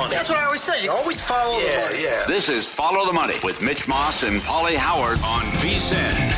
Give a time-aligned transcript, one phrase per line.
[0.00, 0.16] Follow the money.
[0.16, 0.82] That's what I always say.
[0.82, 2.02] You always follow yeah, the money.
[2.04, 2.24] Yeah.
[2.26, 6.34] This is Follow the Money with Mitch Moss and Pauly Howard on VSIN.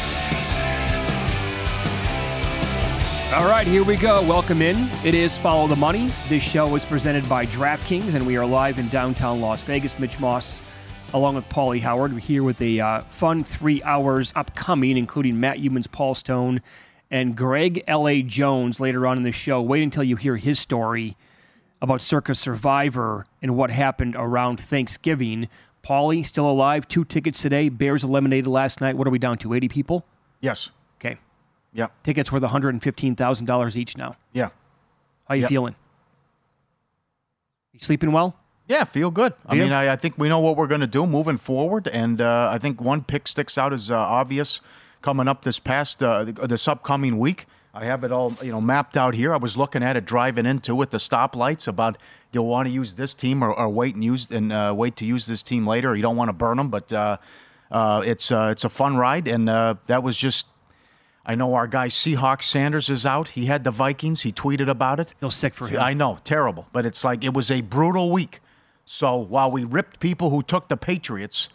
[3.33, 4.21] All right, here we go.
[4.27, 4.91] Welcome in.
[5.05, 6.13] It is Follow the Money.
[6.29, 9.97] This show is presented by DraftKings, and we are live in downtown Las Vegas.
[9.97, 10.61] Mitch Moss,
[11.15, 15.59] along with Pauly Howard, we're here with a uh, fun three hours upcoming, including Matt
[15.59, 16.63] Youmans, Paul Stone,
[17.13, 18.23] and Greg L.A.
[18.23, 19.63] Jones later on in the show.
[19.63, 21.17] Wait until you hear his story
[21.83, 25.49] about Circa Survivor and what happened around Thanksgiving.
[25.85, 27.69] Pauly, still alive, two tickets today.
[27.69, 28.97] Bears eliminated last night.
[28.97, 29.53] What are we down to?
[29.53, 30.07] 80 people?
[30.41, 30.71] Yes.
[31.01, 31.19] Okay.
[31.75, 31.89] Yeah.
[32.05, 34.17] Tickets worth $115,000 each now.
[34.33, 34.51] Yeah.
[35.29, 35.75] How you feeling?
[37.73, 38.37] You sleeping well?
[38.69, 39.35] Yeah, feel good.
[39.45, 42.21] I mean, I, I, think we know what we're going to do moving forward, and
[42.21, 44.61] uh, I think one pick sticks out as uh, obvious
[45.03, 47.47] coming up this past uh, this upcoming week.
[47.75, 49.33] I have it all, you know, mapped out here.
[49.33, 51.97] I was looking at it driving into it, the stoplights about
[52.31, 55.07] you'll want to use this team or, or wait and use and uh, wait to
[55.07, 55.97] use this team later.
[55.97, 57.17] You don't want to burn them, but uh,
[57.71, 60.47] uh, it's uh, it's a fun ride, and uh, that was just.
[61.25, 63.29] I know our guy Seahawks Sanders is out.
[63.29, 64.23] He had the Vikings.
[64.23, 65.15] He tweeted about it.
[65.21, 65.79] Feel sick for him.
[65.79, 68.41] I know, terrible, but it's like it was a brutal week.
[68.85, 71.49] So while we ripped people who took the Patriots,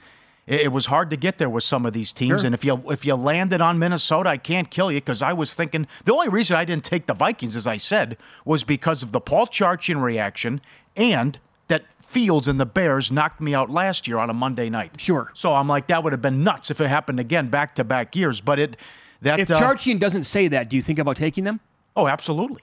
[0.48, 2.42] it, it was hard to get there with some of these teams.
[2.42, 2.46] Sure.
[2.46, 5.54] And if you if you landed on Minnesota, I can't kill you because I was
[5.54, 9.12] thinking the only reason I didn't take the Vikings, as I said, was because of
[9.12, 10.62] the Paul Charchian reaction
[10.96, 11.38] and
[11.68, 15.00] that Fields and the Bears knocked me out last year on a Monday night.
[15.00, 15.30] Sure.
[15.34, 18.16] So I'm like, that would have been nuts if it happened again back to back
[18.16, 18.42] years.
[18.42, 18.78] But it
[19.22, 21.60] that if uh, doesn't say that, do you think about taking them?
[21.96, 22.62] Oh, absolutely.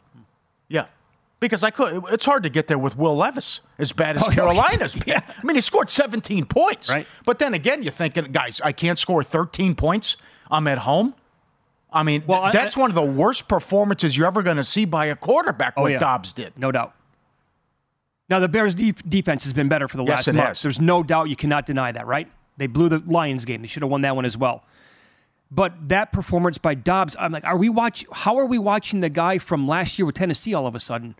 [0.68, 0.86] Yeah
[1.44, 2.02] because I could.
[2.10, 4.96] It's hard to get there with Will Levis as bad as oh, Carolina's.
[5.06, 5.20] yeah.
[5.26, 6.88] I mean, he scored 17 points.
[6.88, 7.06] Right.
[7.26, 10.16] But then again, you're thinking, guys, I can't score 13 points.
[10.50, 11.14] I'm at home.
[11.92, 14.84] I mean, well, that's I, one of the worst performances you're ever going to see
[14.86, 15.74] by a quarterback.
[15.76, 15.98] Oh, what yeah.
[15.98, 16.94] Dobbs did, no doubt.
[18.30, 20.48] Now the Bears' defense has been better for the yes, last month.
[20.48, 20.62] Has.
[20.62, 22.26] There's no doubt you cannot deny that, right?
[22.56, 23.60] They blew the Lions game.
[23.60, 24.64] They should have won that one as well.
[25.50, 28.06] But that performance by Dobbs, I'm like, are we watch?
[28.10, 31.14] How are we watching the guy from last year with Tennessee all of a sudden?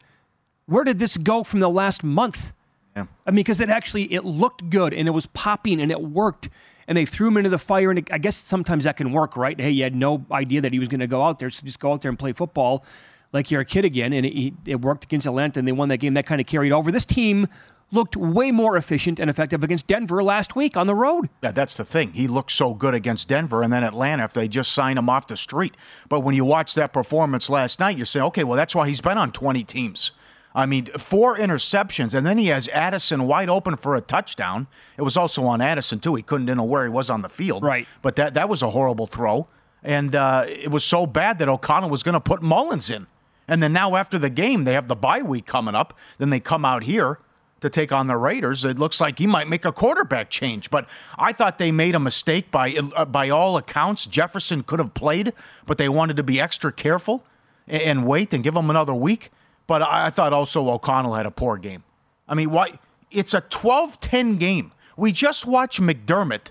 [0.67, 2.53] Where did this go from the last month?
[2.97, 3.07] Yeah.
[3.27, 6.49] I mean, because it actually it looked good and it was popping and it worked,
[6.87, 7.91] and they threw him into the fire.
[7.91, 9.59] And it, I guess sometimes that can work, right?
[9.59, 11.81] Hey, you had no idea that he was going to go out there, so just
[11.81, 12.85] go out there and play football
[13.33, 14.13] like you're a kid again.
[14.13, 16.15] And it, it worked against Atlanta, and they won that game.
[16.15, 16.93] That kind of carried over.
[16.93, 17.49] This team
[17.91, 21.29] looked way more efficient and effective against Denver last week on the road.
[21.43, 22.13] Yeah, that's the thing.
[22.13, 25.29] He looked so good against Denver and then Atlanta if they just signed him off
[25.29, 25.77] the street.
[26.09, 29.01] But when you watch that performance last night, you say, okay, well, that's why he's
[29.01, 30.13] been on 20 teams.
[30.55, 34.69] I mean, four interceptions, and then he has Addison wide open for a touchdown.
[34.97, 36.15] It was also on Addison too.
[36.15, 37.65] He couldn't know where he was on the field.
[37.65, 37.89] Right.
[38.03, 39.49] But that that was a horrible throw,
[39.83, 43.07] and uh, it was so bad that O'Connell was going to put Mullens in.
[43.49, 45.99] And then now after the game, they have the bye week coming up.
[46.19, 47.19] Then they come out here
[47.61, 48.65] to take on the Raiders.
[48.65, 50.71] It looks like he might make a quarterback change.
[50.71, 50.87] But
[51.19, 54.07] I thought they made a mistake by uh, by all accounts.
[54.07, 55.33] Jefferson could have played,
[55.67, 57.25] but they wanted to be extra careful
[57.67, 59.31] and, and wait and give him another week.
[59.67, 61.83] But I, I thought also O'Connell had a poor game.
[62.29, 62.73] I mean, why?
[63.11, 64.73] It's a 12 10 game.
[64.97, 66.51] We just watched McDermott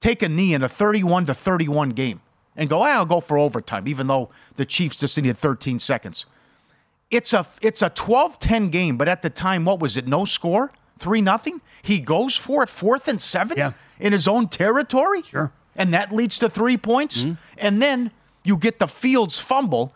[0.00, 2.20] take a knee in a 31 to 31 game
[2.56, 6.26] and go, I'll go for overtime, even though the Chiefs just needed 13 seconds.
[7.10, 10.06] it's a it's a 12-10 game, but at the time, what was it?
[10.06, 11.60] No score, three nothing.
[11.82, 13.72] He goes for it, fourth and seven Yeah.
[13.98, 15.22] in his own territory.
[15.22, 15.52] Sure.
[15.76, 17.34] and that leads to three points, mm-hmm.
[17.58, 18.10] and then
[18.44, 19.92] you get the Fields fumble.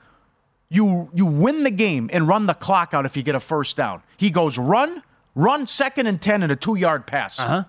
[0.71, 3.77] You you win the game and run the clock out if you get a first
[3.77, 4.03] down.
[4.17, 5.03] He goes run,
[5.35, 7.39] run second and ten and a two yard pass.
[7.39, 7.65] Uh huh.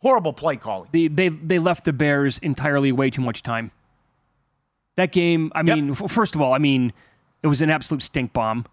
[0.00, 0.88] Horrible play calling.
[0.92, 3.72] They, they they left the Bears entirely way too much time.
[4.96, 6.92] That game, I mean, first of all, I mean,
[7.42, 8.64] it was an absolute stink bomb.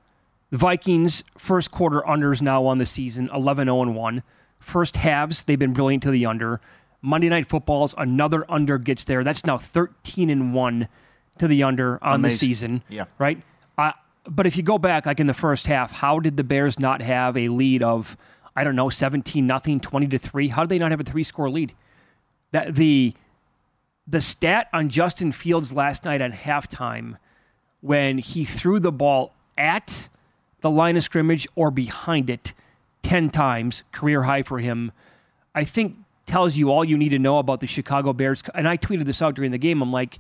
[0.52, 4.24] The Vikings first quarter unders now on the season 11 0 1.
[4.60, 6.62] First halves they've been brilliant to the under.
[7.02, 9.26] Monday Night Football's another under gets there.
[9.26, 10.88] That's now 13 and 1
[11.40, 12.84] to the under on the season.
[12.90, 13.06] Yeah.
[13.18, 13.42] Right?
[13.78, 13.92] Uh,
[14.28, 17.02] but if you go back like in the first half, how did the Bears not
[17.02, 18.16] have a lead of
[18.56, 20.48] I don't know, 17 nothing, 20 to 3?
[20.50, 21.74] How did they not have a three-score lead?
[22.52, 23.14] That the
[24.06, 27.18] the stat on Justin Fields last night at halftime
[27.80, 30.10] when he threw the ball at
[30.62, 32.54] the line of scrimmage or behind it
[33.04, 34.92] 10 times, career high for him,
[35.56, 35.96] I think
[36.26, 38.44] tells you all you need to know about the Chicago Bears.
[38.54, 39.82] And I tweeted this out during the game.
[39.82, 40.20] I'm like,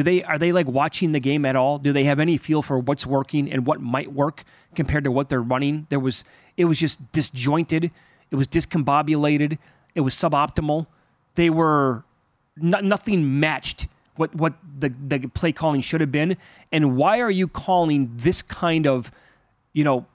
[0.00, 1.76] do they are they like watching the game at all?
[1.78, 4.44] Do they have any feel for what's working and what might work
[4.74, 5.86] compared to what they're running?
[5.90, 6.24] There was
[6.56, 7.90] it was just disjointed,
[8.30, 9.58] it was discombobulated,
[9.94, 10.86] it was suboptimal.
[11.34, 12.04] They were
[12.56, 16.38] no, nothing matched what what the the play calling should have been.
[16.72, 19.12] And why are you calling this kind of
[19.74, 20.06] you know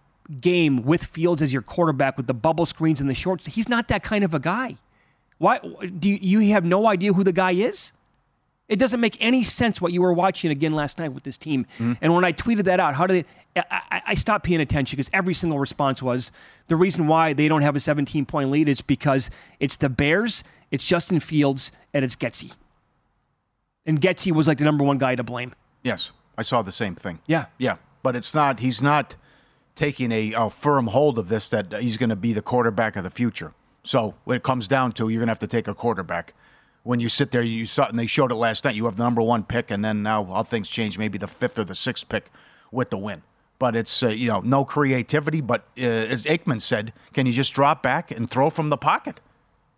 [0.42, 3.46] game with Fields as your quarterback with the bubble screens and the shorts?
[3.46, 4.78] He's not that kind of a guy.
[5.38, 7.92] Why do you, you have no idea who the guy is?
[8.68, 11.66] It doesn't make any sense what you were watching again last night with this team.
[11.76, 11.94] Mm-hmm.
[12.02, 13.26] And when I tweeted that out, how did
[13.56, 13.62] they?
[13.70, 16.32] I, I, stopped paying attention because every single response was
[16.68, 19.30] the reason why they don't have a 17 point lead is because
[19.62, 22.52] it's the Bears, it's Justin Fields, and it's Getsy.
[23.86, 25.56] And Getsy was like the number one guy to blame.
[25.84, 27.20] Yes, I saw the same thing.
[27.28, 27.46] Yeah.
[27.58, 28.60] Yeah, but it's not.
[28.60, 29.16] He's not
[29.76, 33.04] taking a, a firm hold of this that he's going to be the quarterback of
[33.04, 33.54] the future.
[33.84, 36.34] So when it comes down to, you're going to have to take a quarterback.
[36.86, 38.76] When you sit there, you saw, and they showed it last night.
[38.76, 41.00] You have the number one pick, and then now all things change.
[41.00, 42.32] Maybe the fifth or the sixth pick
[42.72, 43.24] with the win.
[43.58, 45.42] But it's uh, you know no creativity.
[45.42, 49.20] But uh, as Aikman said, can you just drop back and throw from the pocket?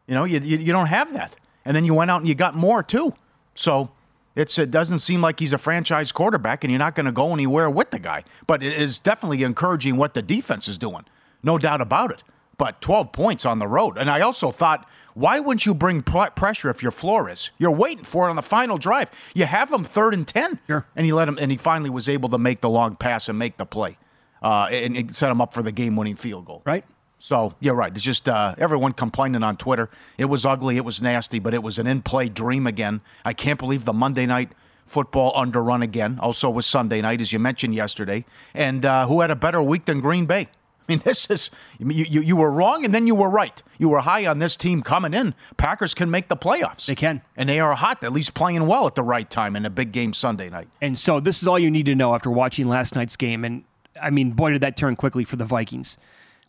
[0.05, 1.35] You know, you, you, you don't have that.
[1.63, 3.13] And then you went out and you got more too.
[3.55, 3.89] So
[4.35, 7.33] it's it doesn't seem like he's a franchise quarterback, and you're not going to go
[7.33, 8.23] anywhere with the guy.
[8.45, 11.05] But it is definitely encouraging what the defense is doing,
[11.41, 12.23] no doubt about it.
[12.57, 16.29] But 12 points on the road, and I also thought, why wouldn't you bring pr-
[16.35, 17.49] pressure if you're Flores?
[17.57, 19.09] You're waiting for it on the final drive.
[19.33, 20.85] You have him third and 10, Sure.
[20.95, 23.37] and he let him, and he finally was able to make the long pass and
[23.39, 23.97] make the play,
[24.43, 26.61] uh, and, and set him up for the game-winning field goal.
[26.65, 26.85] Right?
[27.19, 27.91] So you're right.
[27.91, 29.89] It's just uh, everyone complaining on Twitter.
[30.19, 30.77] It was ugly.
[30.77, 33.01] It was nasty, but it was an in-play dream again.
[33.25, 34.51] I can't believe the Monday night
[34.85, 36.19] football underrun again.
[36.21, 38.23] Also was Sunday night, as you mentioned yesterday.
[38.53, 40.47] And uh, who had a better week than Green Bay?
[40.89, 42.21] I mean, this is you, you.
[42.21, 43.61] You were wrong, and then you were right.
[43.77, 45.35] You were high on this team coming in.
[45.57, 46.85] Packers can make the playoffs.
[46.85, 47.21] They can.
[47.35, 48.03] and they are hot.
[48.03, 50.69] At least playing well at the right time in a big game Sunday night.
[50.81, 53.43] And so this is all you need to know after watching last night's game.
[53.43, 53.65] And
[54.01, 55.97] I mean, boy, did that turn quickly for the Vikings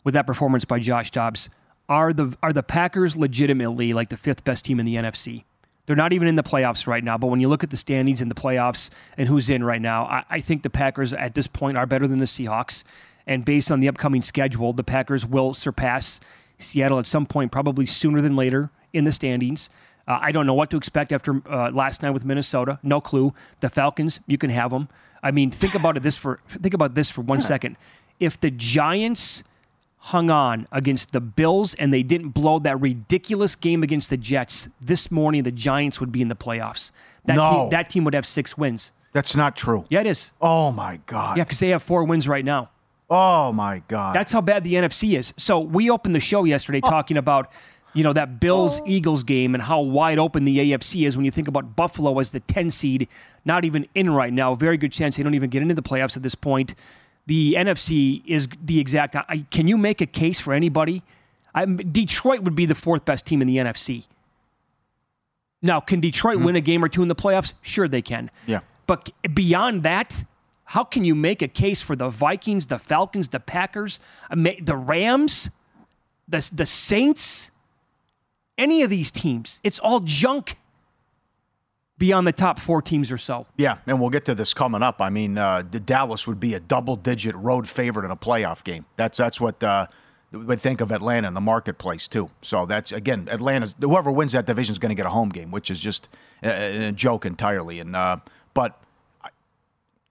[0.03, 1.49] with that performance by Josh Dobbs.
[1.89, 5.43] Are the are the Packers legitimately like the fifth best team in the NFC?
[5.85, 7.17] They're not even in the playoffs right now.
[7.17, 10.05] But when you look at the standings in the playoffs and who's in right now,
[10.05, 12.83] I, I think the Packers at this point are better than the Seahawks.
[13.29, 16.19] And based on the upcoming schedule, the Packers will surpass
[16.57, 19.69] Seattle at some point, probably sooner than later in the standings.
[20.07, 22.79] Uh, I don't know what to expect after uh, last night with Minnesota.
[22.81, 23.33] No clue.
[23.59, 24.89] The Falcons, you can have them.
[25.21, 26.01] I mean, think about it.
[26.01, 27.77] This for think about this for one second.
[28.19, 29.43] If the Giants
[29.97, 34.69] hung on against the Bills and they didn't blow that ridiculous game against the Jets
[34.81, 36.89] this morning, the Giants would be in the playoffs.
[37.25, 37.51] That No.
[37.51, 38.91] team, that team would have six wins.
[39.13, 39.85] That's not true.
[39.89, 40.31] Yeah, it is.
[40.41, 41.37] Oh my God.
[41.37, 42.69] Yeah, because they have four wins right now.
[43.09, 44.15] Oh my God.
[44.15, 45.33] That's how bad the NFC is.
[45.37, 46.89] So we opened the show yesterday oh.
[46.89, 47.51] talking about,
[47.93, 48.83] you know, that Bills oh.
[48.85, 52.29] Eagles game and how wide open the AFC is when you think about Buffalo as
[52.29, 53.07] the 10 seed,
[53.45, 54.53] not even in right now.
[54.53, 56.75] Very good chance they don't even get into the playoffs at this point.
[57.25, 59.15] The NFC is the exact.
[59.15, 61.03] I, can you make a case for anybody?
[61.53, 64.05] I, Detroit would be the fourth best team in the NFC.
[65.61, 66.45] Now, can Detroit hmm.
[66.45, 67.53] win a game or two in the playoffs?
[67.61, 68.31] Sure, they can.
[68.45, 68.61] yeah.
[68.87, 70.25] But beyond that,
[70.69, 73.99] how can you make a case for the Vikings, the Falcons, the Packers,
[74.29, 75.49] uh, the Rams,
[76.27, 77.49] the the Saints,
[78.55, 79.59] any of these teams?
[79.63, 80.57] It's all junk.
[81.97, 83.45] Beyond the top four teams or so.
[83.57, 85.01] Yeah, and we'll get to this coming up.
[85.01, 88.85] I mean, uh, the Dallas would be a double-digit road favorite in a playoff game.
[88.95, 89.87] That's that's what uh,
[90.31, 92.29] we think of Atlanta in the marketplace too.
[92.43, 95.49] So that's again, Atlanta's whoever wins that division is going to get a home game,
[95.49, 96.09] which is just
[96.43, 97.79] a, a joke entirely.
[97.79, 98.17] And uh,
[98.53, 98.79] but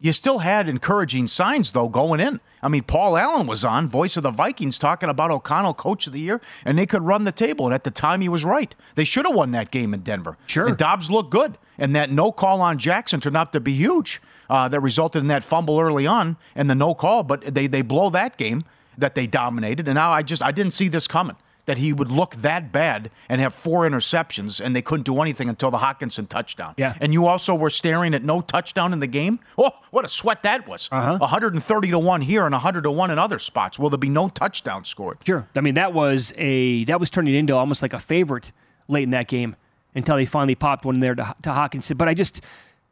[0.01, 2.41] You still had encouraging signs, though, going in.
[2.63, 6.13] I mean, Paul Allen was on, voice of the Vikings, talking about O'Connell, coach of
[6.13, 7.67] the year, and they could run the table.
[7.67, 8.75] And at the time, he was right.
[8.95, 10.37] They should have won that game in Denver.
[10.47, 10.69] Sure.
[10.69, 11.59] And Dobbs looked good.
[11.79, 14.21] And that no call on Jackson turned out to be huge.
[14.51, 17.83] Uh, that resulted in that fumble early on and the no call, but they, they
[17.83, 18.65] blow that game
[18.97, 19.87] that they dominated.
[19.89, 21.37] And now I just I didn't see this coming
[21.69, 25.51] that he would look that bad and have four interceptions and they couldn't do anything
[25.51, 26.73] until the Hockenson touchdown.
[26.79, 26.95] Yeah.
[26.99, 29.39] And you also were staring at no touchdown in the game.
[29.59, 30.89] Oh, what a sweat that was.
[30.91, 31.19] Uh-huh.
[31.19, 33.79] 130 to 1 here and 100 to 1 in other spots.
[33.79, 35.19] Will there be no touchdown scored?
[35.27, 35.47] Sure.
[35.55, 38.51] I mean, that was a that was turning into almost like a favorite
[38.89, 39.55] late in that game
[39.95, 41.99] until they finally popped one there to, to Hockenson.
[41.99, 42.41] But I just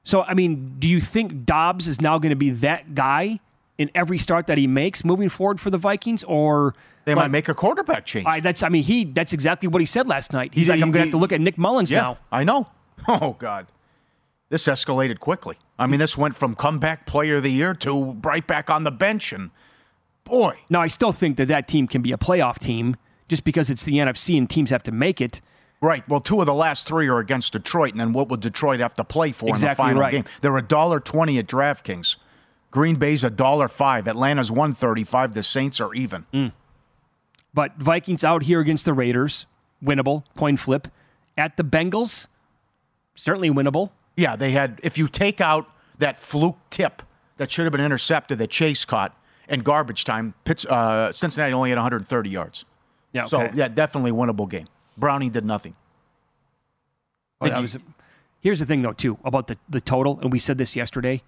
[0.04, 3.40] so I mean, do you think Dobbs is now going to be that guy
[3.78, 7.48] in every start that he makes moving forward for the Vikings, or They might make
[7.48, 8.26] a quarterback change.
[8.26, 10.54] I, that's I mean he that's exactly what he said last night.
[10.54, 12.18] He's He- like I'm going to have to look at Nick Mullens yeah, now.
[12.32, 12.68] I know.
[13.08, 13.66] Oh God,
[14.48, 15.56] this escalated quickly.
[15.78, 18.90] I mean, this went from comeback player of the year to right back on the
[18.90, 19.50] bench, and
[20.24, 22.96] boy, Now I still think that that team can be a playoff team
[23.28, 25.40] just because it's the NFC and teams have to make it.
[25.82, 26.08] right.
[26.08, 28.94] Well, two of the last three are against Detroit, and then what would Detroit have
[28.94, 30.12] to play for in the final right.
[30.12, 30.24] game?
[30.40, 32.16] They're a dollar twenty at DraftKings.
[32.76, 34.06] Green Bay's a dollar five.
[34.06, 35.32] Atlanta's one thirty five.
[35.32, 36.26] The Saints are even.
[36.34, 36.52] Mm.
[37.54, 39.46] But Vikings out here against the Raiders,
[39.82, 40.88] winnable coin flip.
[41.38, 42.26] At the Bengals,
[43.14, 43.92] certainly winnable.
[44.14, 44.78] Yeah, they had.
[44.82, 45.66] If you take out
[46.00, 47.00] that fluke tip
[47.38, 49.18] that should have been intercepted that Chase caught
[49.48, 52.66] and garbage time, Pitts, uh, Cincinnati only had 130 yards.
[53.14, 54.68] Yeah, So yeah, definitely winnable game.
[54.98, 55.74] Browning did nothing.
[57.40, 57.66] Oh,
[58.40, 61.22] here's the thing, though, too, about the, the total, and we said this yesterday.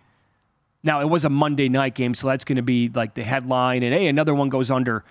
[0.83, 3.83] Now, it was a Monday night game, so that's going to be like the headline,
[3.83, 5.05] and hey, another one goes under.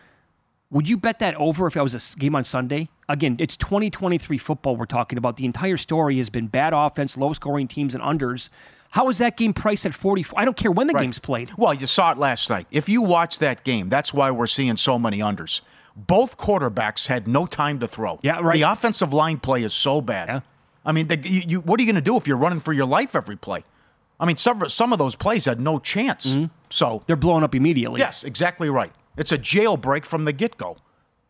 [0.70, 2.90] Would you bet that over if it was a game on Sunday?
[3.08, 5.38] Again, it's 2023 football we're talking about.
[5.38, 8.50] The entire story has been bad offense, low scoring teams, and unders.
[8.90, 10.40] How is that game priced at 44?
[10.40, 11.52] I don't care when the game's played.
[11.58, 12.68] Well, you saw it last night.
[12.72, 15.62] If you watch that game, that's why we're seeing so many unders.
[15.96, 18.20] Both quarterbacks had no time to throw.
[18.22, 18.54] Yeah, right.
[18.54, 20.28] The offensive line play is so bad.
[20.28, 20.40] Yeah.
[20.86, 22.72] I mean, the, you, you, what are you going to do if you're running for
[22.72, 23.64] your life every play?
[24.20, 26.24] I mean, some some of those plays had no chance.
[26.24, 27.04] So Mm-hmm.
[27.08, 28.00] They're blowing up immediately.
[28.00, 28.92] Yes, exactly right.
[29.18, 30.78] It's a jailbreak from the get go.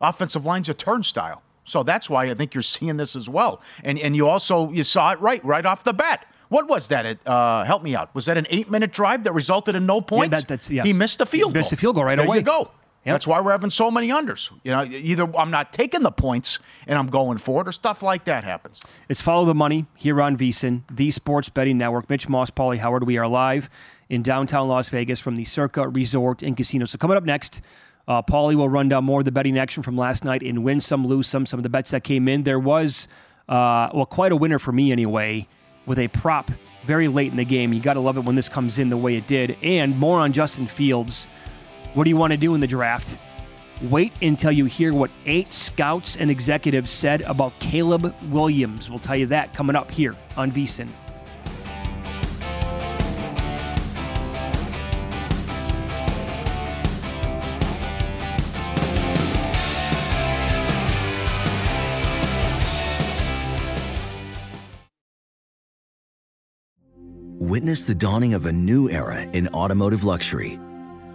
[0.01, 1.41] Offensive line's a turnstile.
[1.65, 3.61] So that's why I think you're seeing this as well.
[3.83, 6.25] And and you also you saw it right right off the bat.
[6.49, 7.05] What was that?
[7.05, 8.15] It, uh, help me out.
[8.15, 10.31] Was that an eight minute drive that resulted in no points?
[10.37, 10.83] that- that's- yeah.
[10.83, 11.75] He missed the field Missed goal.
[11.75, 12.37] the field goal right there away.
[12.37, 12.71] you go.
[13.07, 13.13] Yep.
[13.13, 14.51] That's why we're having so many unders.
[14.65, 18.03] You know, either I'm not taking the points and I'm going for it, or stuff
[18.03, 18.81] like that happens.
[19.07, 22.09] It's Follow the Money here on VSIN, the Sports Betting Network.
[22.09, 23.05] Mitch Moss, Pauly Howard.
[23.05, 23.69] We are live
[24.09, 26.83] in downtown Las Vegas from the Circa Resort and Casino.
[26.83, 27.61] So coming up next,
[28.09, 30.81] uh, Pauly will run down more of the betting action from last night and win
[30.81, 32.43] some, lose some, some of the bets that came in.
[32.43, 33.07] There was,
[33.47, 35.47] uh, well, quite a winner for me anyway,
[35.85, 36.51] with a prop
[36.85, 37.71] very late in the game.
[37.71, 39.55] You got to love it when this comes in the way it did.
[39.63, 41.25] And more on Justin Fields.
[41.93, 43.17] What do you want to do in the draft?
[43.81, 48.89] Wait until you hear what eight scouts and executives said about Caleb Williams.
[48.89, 50.89] We'll tell you that coming up here on VSIN.
[67.39, 70.59] Witness the dawning of a new era in automotive luxury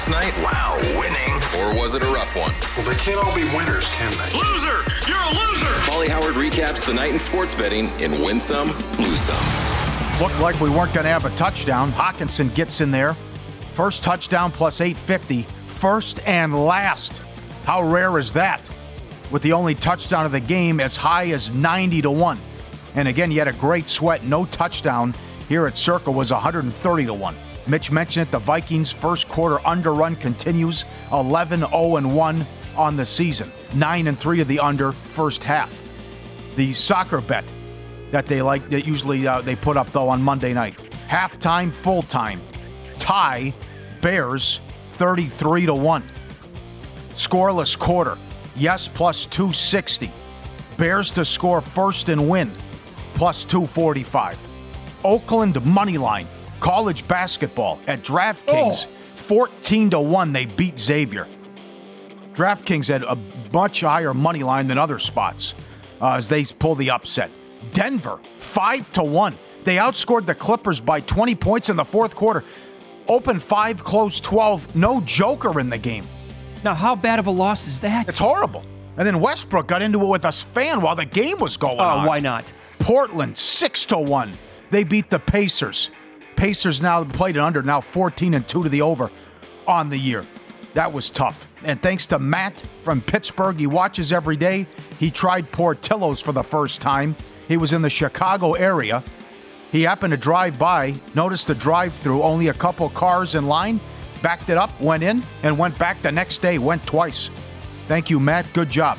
[0.00, 0.42] Last night?
[0.42, 1.34] Wow, winning.
[1.60, 2.54] Or was it a rough one?
[2.74, 4.38] Well, they can't all be winners, can they?
[4.38, 4.80] Loser!
[5.06, 5.66] You're a loser!
[5.84, 10.18] Pauly Howard recaps the night in sports betting in Win Some, Lose Some.
[10.18, 11.92] Looked like we weren't going to have a touchdown.
[11.92, 13.14] Hockenson gets in there.
[13.74, 15.46] First touchdown plus 850.
[15.66, 17.18] First and last.
[17.66, 18.70] How rare is that?
[19.30, 22.40] With the only touchdown of the game as high as 90 to 1.
[22.94, 24.24] And again, you had a great sweat.
[24.24, 25.14] No touchdown
[25.46, 27.36] here at Circa was 130 to 1.
[27.70, 28.32] Mitch mentioned it.
[28.32, 32.46] The Vikings' first quarter under run continues 11 0 1
[32.76, 33.52] on the season.
[33.74, 35.72] 9 and 3 of the under first half.
[36.56, 37.44] The soccer bet
[38.10, 40.76] that they like that usually uh, they put up though on Monday night.
[41.08, 42.42] Halftime, full time.
[42.98, 43.54] Tie
[44.00, 44.58] Bears
[44.94, 46.10] 33 to 1.
[47.14, 48.18] Scoreless quarter.
[48.56, 50.10] Yes plus 260.
[50.76, 52.52] Bears to score first and win
[53.14, 54.36] plus 245.
[55.04, 56.26] Oakland money line
[56.60, 59.16] college basketball at DraftKings, oh.
[59.16, 61.26] 14 to 1 they beat Xavier.
[62.34, 63.16] DraftKings had a
[63.52, 65.54] much higher money line than other spots
[66.00, 67.30] uh, as they pull the upset.
[67.72, 69.38] Denver, 5 to 1.
[69.64, 72.44] They outscored the Clippers by 20 points in the fourth quarter.
[73.08, 74.74] Open 5, close 12.
[74.74, 76.06] No joker in the game.
[76.64, 78.08] Now, how bad of a loss is that?
[78.08, 78.64] It's horrible.
[78.96, 81.84] And then Westbrook got into it with a fan while the game was going oh,
[81.84, 82.04] on.
[82.04, 82.52] Oh, why not?
[82.78, 84.32] Portland, 6 to 1.
[84.70, 85.90] They beat the Pacers.
[86.40, 89.10] Pacers now played it under, now 14 and 2 to the over
[89.66, 90.24] on the year.
[90.72, 91.46] That was tough.
[91.64, 94.66] And thanks to Matt from Pittsburgh, he watches every day.
[94.98, 97.14] He tried Portillo's for the first time.
[97.46, 99.04] He was in the Chicago area.
[99.70, 103.78] He happened to drive by, noticed the drive through, only a couple cars in line,
[104.22, 107.28] backed it up, went in, and went back the next day, went twice.
[107.86, 108.50] Thank you, Matt.
[108.54, 108.98] Good job.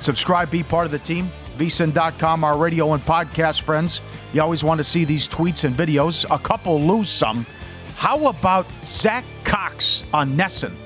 [0.00, 4.00] Subscribe, be part of the team vsin.com, our radio and podcast friends.
[4.34, 6.26] You always want to see these tweets and videos.
[6.28, 7.46] A couple lose some.
[7.94, 10.76] How about Zach Cox on NESN?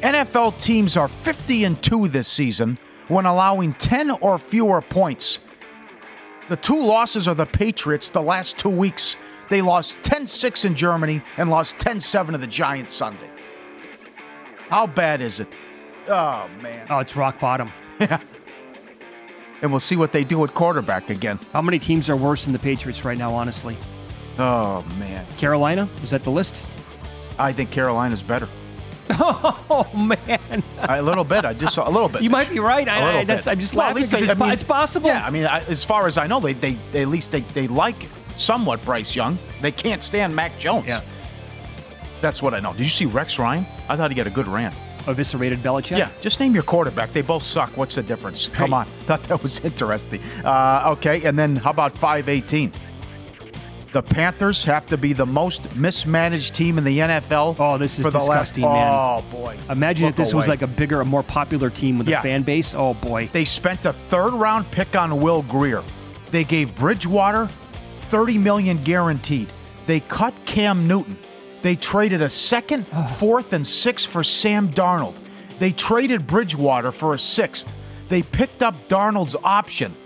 [0.00, 5.40] NFL teams are 50 and 2 this season when allowing 10 or fewer points.
[6.48, 9.16] The two losses are the Patriots the last two weeks.
[9.50, 13.28] They lost 10 6 in Germany and lost 10 7 to the Giants Sunday.
[14.68, 15.48] How bad is it?
[16.06, 16.86] Oh, man.
[16.90, 17.72] Oh, it's rock bottom.
[17.98, 18.20] Yeah
[19.62, 21.38] and we'll see what they do at quarterback again.
[21.52, 23.78] How many teams are worse than the Patriots right now, honestly?
[24.38, 25.24] Oh, man.
[25.38, 25.88] Carolina?
[26.02, 26.66] Is that the list?
[27.38, 28.48] I think Carolina's better.
[29.74, 31.44] Oh man, a little bit.
[31.44, 32.22] I just a little bit.
[32.22, 32.88] You might be right.
[32.88, 34.04] I, I, that's, I'm just well, laughing.
[34.04, 35.08] They, it's, mean, it's, possible.
[35.08, 37.40] Yeah, I mean, I, as far as I know, they, they, they at least they,
[37.40, 39.38] they like somewhat Bryce Young.
[39.60, 40.86] They can't stand Mac Jones.
[40.86, 41.02] Yeah,
[42.20, 42.72] that's what I know.
[42.72, 43.66] Did you see Rex Ryan?
[43.88, 44.74] I thought he got a good rant
[45.06, 45.98] eviscerated Belichick?
[45.98, 47.12] Yeah, just name your quarterback.
[47.12, 47.76] They both suck.
[47.76, 48.48] What's the difference?
[48.48, 48.86] Come on.
[49.06, 50.22] Thought that was interesting.
[50.44, 52.72] Uh, okay, and then how about 518?
[53.92, 57.56] The Panthers have to be the most mismanaged team in the NFL.
[57.58, 58.90] Oh, this is disgusting, last, man.
[58.90, 59.58] Oh, boy.
[59.68, 60.38] Imagine Look if this away.
[60.38, 62.20] was like a bigger, a more popular team with yeah.
[62.20, 62.74] a fan base.
[62.74, 63.28] Oh, boy.
[63.34, 65.84] They spent a third round pick on Will Grier.
[66.30, 67.50] They gave Bridgewater
[68.04, 69.48] 30 million guaranteed.
[69.84, 71.18] They cut Cam Newton.
[71.62, 73.06] They traded a second, ah.
[73.18, 75.16] fourth, and sixth for Sam Darnold.
[75.58, 77.72] They traded Bridgewater for a sixth.
[78.08, 79.96] They picked up Darnold's option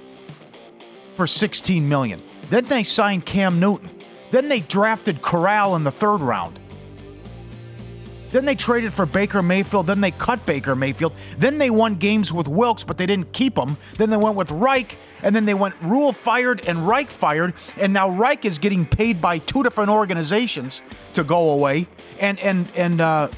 [1.16, 2.22] for 16 million.
[2.50, 3.90] Then they signed Cam Newton.
[4.30, 6.60] Then they drafted Corral in the third round.
[8.32, 9.86] Then they traded for Baker Mayfield.
[9.86, 11.12] Then they cut Baker Mayfield.
[11.38, 13.76] Then they won games with Wilks, but they didn't keep him.
[13.98, 17.92] Then they went with Reich, and then they went Rhule fired and Reich fired, and
[17.92, 20.82] now Reich is getting paid by two different organizations
[21.14, 21.86] to go away.
[22.18, 23.28] And and and uh,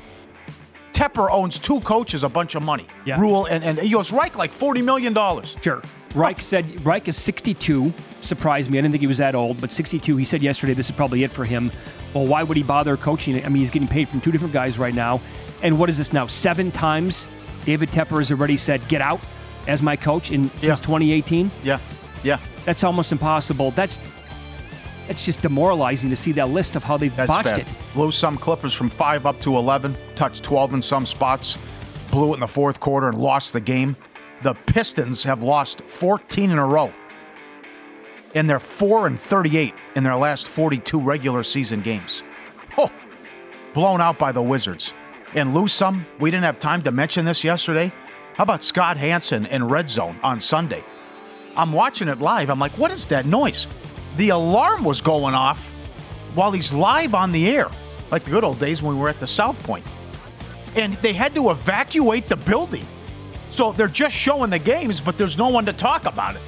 [0.92, 2.86] Tepper owns two coaches a bunch of money.
[3.04, 3.20] Yeah.
[3.20, 5.56] Rhule and and he goes Reich like forty million dollars.
[5.62, 5.82] Sure.
[6.14, 7.92] Reich said Reich is 62.
[8.22, 8.78] Surprised me.
[8.78, 10.16] I didn't think he was that old, but 62.
[10.16, 11.70] He said yesterday this is probably it for him.
[12.14, 13.44] Well, why would he bother coaching?
[13.44, 15.20] I mean, he's getting paid from two different guys right now.
[15.62, 16.26] And what is this now?
[16.26, 17.28] Seven times
[17.64, 19.20] David Tepper has already said, "Get out"
[19.66, 20.74] as my coach in since Yeah.
[20.76, 21.50] 2018.
[21.62, 21.78] Yeah,
[22.22, 22.38] yeah.
[22.64, 23.72] That's almost impossible.
[23.72, 24.00] That's
[25.06, 27.60] that's just demoralizing to see that list of how they've That's botched bad.
[27.60, 27.66] it.
[27.94, 29.96] Blew some Clippers from five up to eleven.
[30.16, 31.58] Touched twelve in some spots.
[32.10, 33.96] Blew it in the fourth quarter and lost the game.
[34.42, 36.92] The Pistons have lost 14 in a row.
[38.34, 42.22] and they're 4 and 38 in their last 42 regular season games.
[42.76, 42.92] Oh,
[43.74, 44.92] blown out by the Wizards.
[45.34, 46.06] And lose some.
[46.20, 47.90] We didn't have time to mention this yesterday.
[48.34, 50.84] How about Scott Hanson in Red Zone on Sunday?
[51.56, 52.50] I'm watching it live.
[52.50, 53.66] I'm like, what is that noise?
[54.16, 55.70] The alarm was going off
[56.34, 57.68] while he's live on the air,
[58.10, 59.84] like the good old days when we were at the South Point.
[60.76, 62.84] And they had to evacuate the building.
[63.58, 66.42] So they're just showing the games, but there's no one to talk about it.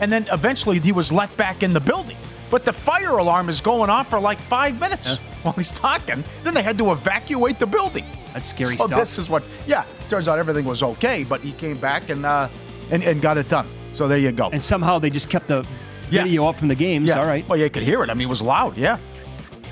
[0.00, 2.16] And then eventually he was let back in the building.
[2.50, 5.16] But the fire alarm is going off for like five minutes Yeah.
[5.44, 6.24] while he's talking.
[6.42, 8.04] Then they had to evacuate the building.
[8.34, 8.86] That's scary stuff.
[8.86, 8.98] so stuff.
[8.98, 12.48] this is what, yeah, turns out everything was okay, but he came back and, uh,
[12.90, 13.70] and, and got it done.
[13.92, 14.48] So there you go.
[14.50, 15.64] And somehow they just kept the
[16.10, 16.24] Yeah.
[16.24, 17.06] video up from the games.
[17.06, 17.20] Yeah.
[17.20, 17.48] All right.
[17.48, 18.10] Well, you could hear it.
[18.10, 18.76] I mean, it was loud.
[18.76, 18.98] Yeah.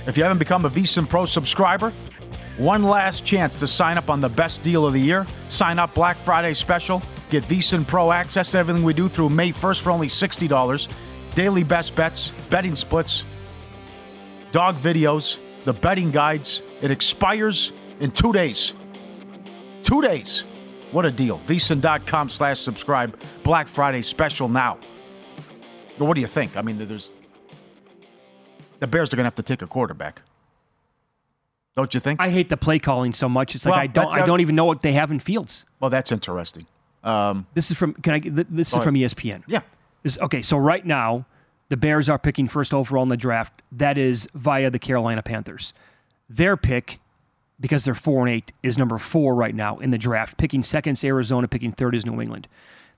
[0.07, 1.93] If you haven't become a VSiN Pro subscriber,
[2.59, 5.27] one last chance to sign up on the best deal of the year.
[5.49, 7.03] Sign up Black Friday special.
[7.29, 10.89] Get VSiN Pro access to everything we do through May 1st for only $60.
[11.35, 13.25] Daily best bets, betting splits,
[14.53, 16.63] dog videos, the betting guides.
[16.81, 18.73] It expires in two days.
[19.83, 20.45] Two days.
[20.93, 21.41] What a deal.
[21.41, 23.21] VSiN.com slash subscribe.
[23.43, 24.79] Black Friday special now.
[25.99, 26.57] What do you think?
[26.57, 27.13] I mean, there's
[28.79, 30.23] the Bears are going to have to take a quarterback.
[31.77, 32.21] Don't you think?
[32.21, 33.55] I hate the play calling so much.
[33.55, 35.65] It's like Well, I don't I don't even know what they have in Fields.
[35.81, 36.67] well, that's interesting.
[37.05, 39.11] Um, This is from can I this is from ahead.
[39.11, 39.43] ESPN.
[39.47, 39.61] Yeah.
[40.03, 41.27] This, okay, so right now
[41.69, 43.61] the Bears are picking first overall in the draft.
[43.73, 45.73] That is via the Carolina Panthers.
[46.31, 46.99] Their pick
[47.61, 50.37] because they're 4 and 8 is number 4 right now in the draft.
[50.37, 52.49] Picking second is Arizona, picking third is New England.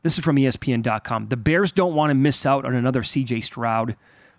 [0.02, 1.28] This is from ESPN.com.
[1.28, 3.96] The Bears don't want to miss out on another CJ Stroud.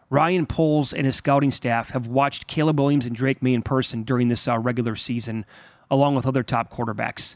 [0.09, 4.03] Ryan Poles and his scouting staff have watched Caleb Williams and Drake Maye in person
[4.03, 5.45] during this uh, regular season,
[5.91, 7.35] along with other top quarterbacks.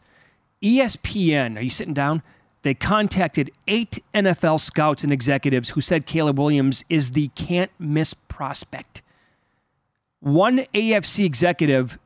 [0.62, 2.24] ESPN, are you sitting down?
[2.64, 8.14] They contacted eight NFL scouts and executives who said Caleb Williams is the can't miss
[8.14, 9.02] prospect.
[10.22, 12.00] One AFC executive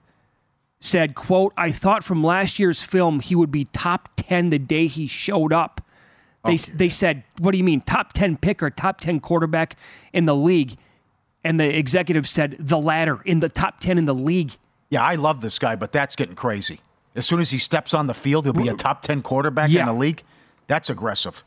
[0.80, 4.88] said, quote, I thought from last year's film he would be top 10 the day
[4.88, 5.82] he showed up.
[6.48, 9.76] They, they said, what do you mean, top 10 pick or top 10 quarterback
[10.14, 10.78] in the league?
[11.44, 14.52] And the executive said, the latter, in the top 10 in the league.
[14.90, 16.80] yeah, I love this guy, but that's getting crazy.
[17.16, 19.82] As soon as he steps on the field, he'll be a top 10 quarterback Yeah.
[19.82, 20.24] in the league.
[20.68, 21.44] That's aggressive.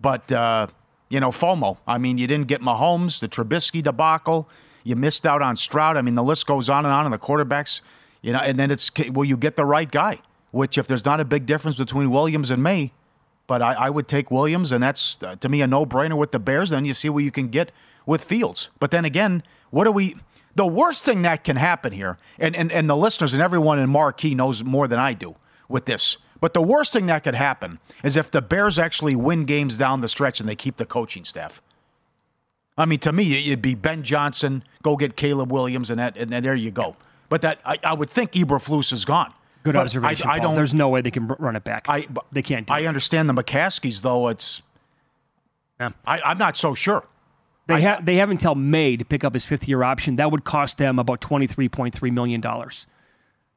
[0.00, 0.66] But, uh,
[1.08, 1.78] you know, FOMO.
[1.86, 4.48] I mean, you didn't get Mahomes, the Trubisky debacle.
[4.82, 5.96] You missed out on Stroud.
[5.96, 7.80] I mean, the list goes on and on, and the quarterbacks,
[8.22, 10.18] you know, and then it's, will you get the right guy?
[10.50, 12.92] Which, if there's not a big difference between Williams and Maye,
[13.46, 16.38] but I, I would take Williams, and that's uh, to me a no-brainer with the
[16.38, 16.70] Bears.
[16.70, 17.72] Then you see what you can get
[18.06, 18.70] with Fields.
[18.78, 20.16] But then again, what do we?
[20.56, 23.90] The worst thing that can happen here, and and, and the listeners and everyone in
[23.90, 25.34] Marquee knows more than I do
[25.68, 26.18] with this.
[26.40, 30.00] But the worst thing that could happen is if the Bears actually win games down
[30.00, 31.62] the stretch and they keep the coaching staff.
[32.76, 36.32] I mean, to me, it'd be Ben Johnson, go get Caleb Williams, and that, and
[36.32, 36.96] there you go.
[37.28, 39.32] But that I, I would think Eberflus is gone.
[39.64, 40.28] Good But observation.
[40.28, 40.54] I, I don't.
[40.54, 41.86] There's no way they can run it back.
[41.88, 42.66] I they can't.
[42.66, 42.86] Do I it.
[42.86, 44.28] understand the McCaskeys, though.
[44.28, 44.62] It's.
[45.80, 47.04] I, I'm not so sure.
[47.66, 50.16] They have they have until May to pick up his fifth year option.
[50.16, 52.86] That would cost them about twenty three point three million dollars.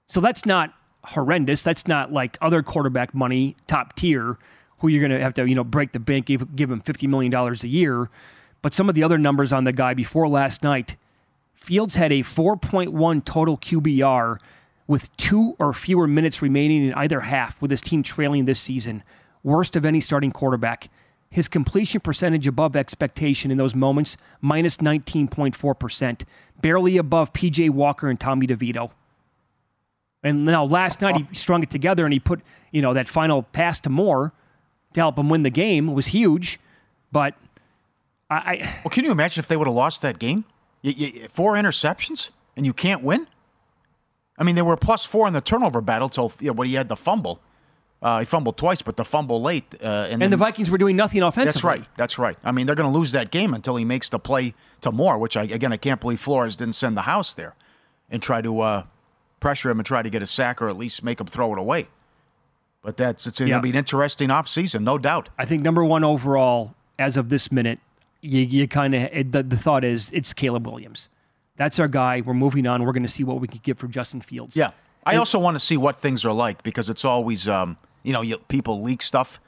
[0.08, 1.62] So that's not horrendous.
[1.62, 4.38] That's not like other quarterback money, top tier,
[4.80, 7.06] who you're going to have to you know break the bank, give give him fifty
[7.06, 8.10] million dollars a year.
[8.62, 10.96] But some of the other numbers on the guy before last night,
[11.54, 14.38] Fields had a four point one total QBR
[14.88, 19.04] with two or fewer minutes remaining in either half, with his team trailing this season,
[19.43, 20.89] worst of any starting quarterback.
[21.30, 26.21] His completion percentage above expectation in those moments, minus 19.4%,
[26.62, 28.91] barely above PJ Walker and Tommy DeVito.
[30.23, 31.34] And now last night he oh.
[31.34, 34.32] strung it together and he put, you know, that final pass to Moore
[34.93, 36.60] to help him win the game was huge.
[37.12, 37.36] But
[38.30, 40.45] I, I Well, can you imagine if they would have lost that game?
[40.84, 43.28] Y y four interceptions and you can't win.
[44.38, 46.76] I mean, they were plus four in the turnover battle till you know, when he
[46.76, 47.41] had the fumble.
[48.00, 49.65] Uh, he fumbled twice, but the fumble late.
[49.82, 51.52] Uh, and and then- the Vikings were doing nothing offensively.
[51.54, 51.86] That's right.
[51.97, 52.38] That's right.
[52.43, 55.17] I mean, they're going to lose that game until he makes the play to Moore,
[55.17, 57.56] which I again I can't believe Flores didn't send the house there
[58.12, 58.84] and try to uh,
[59.39, 61.58] pressure him and try to get a sack or at least make him throw it
[61.60, 61.88] away.
[62.84, 63.62] But that's it's going to Yeah.
[63.62, 65.30] be an interesting offseason, no doubt.
[65.39, 67.80] I think number one overall, as of this minute,
[68.21, 71.10] you, you kind of the, the thought is it's Caleb Williams.
[71.58, 72.22] That's our guy.
[72.26, 72.84] We're moving on.
[72.84, 74.56] We're going to see what we can get from Justin Fields.
[74.56, 74.72] Yeah.
[75.06, 78.13] I And- also want to see what things are like because it's always, um, you
[78.13, 79.39] know, you, people leak stuff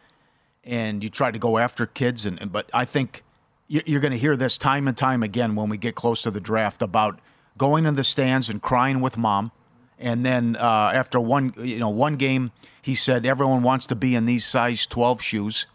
[0.63, 2.25] and you try to go after kids.
[2.25, 3.23] And, and but I think
[3.67, 6.31] you- you're going to hear this time and time again when we get close to
[6.31, 7.19] the draft about
[7.57, 9.51] going in the stands and crying with mom.
[9.99, 14.15] And then uh, after one, you know, one game, he said everyone wants to be
[14.15, 15.65] in these size 12 shoes.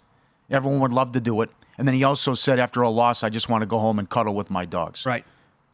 [0.50, 1.50] Everyone would love to do it.
[1.76, 4.08] And then he also said, after a loss, I just want to go home and
[4.08, 5.04] cuddle with my dogs.
[5.04, 5.24] Right.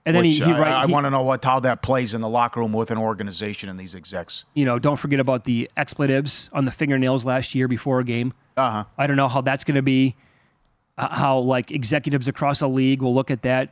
[0.07, 2.15] And then Which, he, he, right, I, he- want to know what how that plays
[2.15, 4.45] in the locker room with an organization and these execs.
[4.55, 8.33] you know, don't forget about the expletives on the fingernails last year before a game.
[8.57, 8.85] Uh huh.
[8.97, 10.17] I don't know how that's going to be.
[10.97, 13.71] How like executives across a league will look at that.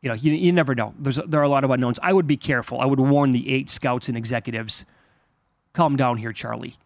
[0.00, 0.94] You know, you, you never know.
[0.98, 1.98] There's there are a lot of unknowns.
[2.02, 2.80] I would be careful.
[2.80, 4.84] I would warn the eight scouts and executives.
[5.72, 6.76] Calm down here, Charlie.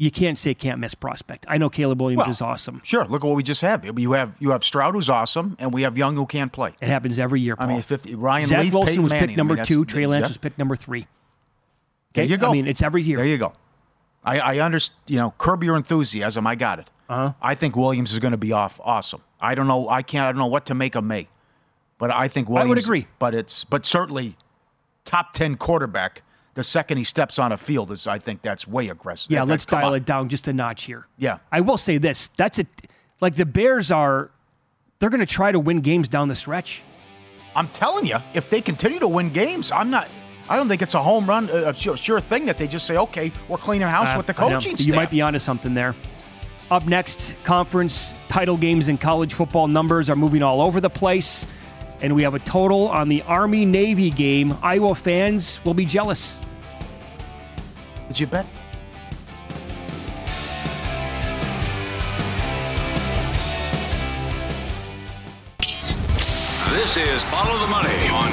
[0.00, 1.44] You can't say can't miss prospect.
[1.46, 2.80] I know Caleb Williams Well, is awesome.
[2.82, 3.04] Sure.
[3.04, 3.84] Look at what we just have.
[3.84, 6.72] You have you have Stroud who's awesome, and we have Young who can't play.
[6.80, 7.54] It happens every year.
[7.54, 7.66] Paul.
[7.66, 7.98] I mean, Paul.
[7.98, 9.28] 50, Ryan Zach Leaf, Wilson Peyton was Manning.
[9.28, 9.84] picked number I mean, two.
[9.84, 10.28] Trey Lance yeah.
[10.28, 11.06] was picked number three.
[12.14, 12.48] There you go.
[12.48, 13.18] I mean, it's every year.
[13.18, 13.52] There you go.
[14.24, 14.98] I, I understand.
[15.06, 16.46] You know, curb your enthusiasm.
[16.46, 16.90] I got it.
[17.10, 17.34] Uh-huh.
[17.42, 19.20] I think Williams is going to be off awesome.
[19.38, 19.86] I don't know.
[19.90, 20.24] I can't.
[20.24, 21.28] I don't know what to make of Maye,
[21.98, 22.64] but I think Williams.
[22.64, 23.06] I would agree.
[23.18, 24.38] But it's but certainly
[25.04, 26.22] top ten quarterback.
[26.54, 29.30] The second he steps on a field is, I think that's way aggressive.
[29.30, 29.94] Yeah, That- let's dial on.
[29.94, 31.06] it down just a notch here.
[31.16, 31.38] Yeah.
[31.52, 32.28] I will say this.
[32.36, 32.66] That's it.
[33.20, 34.30] Like the Bears are,
[34.98, 36.82] they're going to try to win games down the stretch.
[37.54, 40.08] I'm telling you, if they continue to win games, I'm not.
[40.48, 42.96] I don't think it's a home run, a sure, sure thing that they just say,
[42.96, 45.94] okay, we're cleaning house Uh, with the coaching You might be onto something there.
[46.70, 51.46] Up next, conference title games in college football numbers are moving all over the place.
[52.02, 54.56] And we have a total on the Army Navy game.
[54.62, 56.40] Iowa fans will be jealous.
[58.08, 58.46] Did you bet?
[66.72, 68.32] This is Follow the Money on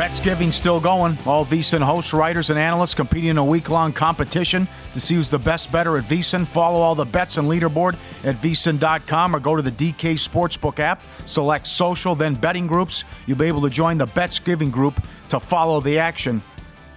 [0.00, 0.08] VSIN.
[0.08, 1.18] Betsgiving still going.
[1.26, 5.38] All VSIN hosts, writers, and analysts competing in a week-long competition to see who's the
[5.38, 6.46] best better at VSIN.
[6.46, 11.02] Follow all the bets and leaderboard at VSIN.com or go to the DK Sportsbook app.
[11.26, 13.04] Select social, then betting groups.
[13.26, 16.42] You'll be able to join the Betsgiving group to follow the action.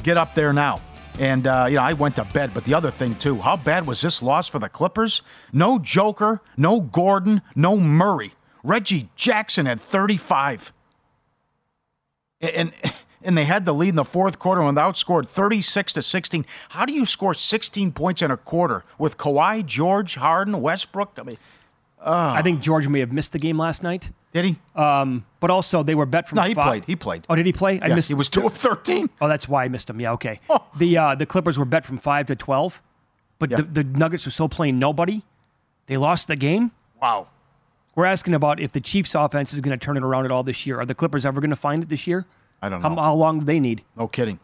[0.04, 0.82] Get up there now.
[1.20, 3.86] And, uh, you know, I went to bed, but the other thing, too, how bad
[3.86, 5.22] was this loss for the Clippers?
[5.52, 8.34] No Joker, no Gordon, no Murray.
[8.64, 10.74] Reggie Jackson had 35
[12.44, 12.72] and
[13.24, 16.46] and they had the lead in the fourth quarter when they outscored 36 to 16.
[16.70, 21.14] How do you score 16 points in a quarter with Kawhi, George, Harden, Westbrook?
[21.18, 21.38] I mean,
[22.06, 24.12] I think George may have missed the game last night.
[24.34, 24.60] Did he?
[24.76, 26.86] Um, but also, they were bet from No, he five- played.
[26.86, 27.26] He played.
[27.30, 27.80] Oh, did he play?
[27.80, 28.08] I Yeah, missed.
[28.10, 29.10] he was two of 13.
[29.22, 30.02] Oh, that's why I missed him.
[30.02, 30.40] Yeah, okay.
[30.50, 30.64] Oh.
[30.78, 32.82] The uh, the Clippers were bet from five to twelve,
[33.40, 33.58] but Yeah.
[33.58, 35.22] the, the Nuggets were still playing nobody.
[35.86, 36.72] They lost the game.
[37.02, 37.28] Wow.
[37.96, 40.44] We're asking about if the Chiefs' offense is going to turn it around at all
[40.44, 40.80] this year.
[40.80, 42.26] Are the Clippers ever going to find it this year?
[42.62, 43.02] I don't How, know.
[43.02, 43.84] how long do they need?
[43.98, 44.40] No kidding.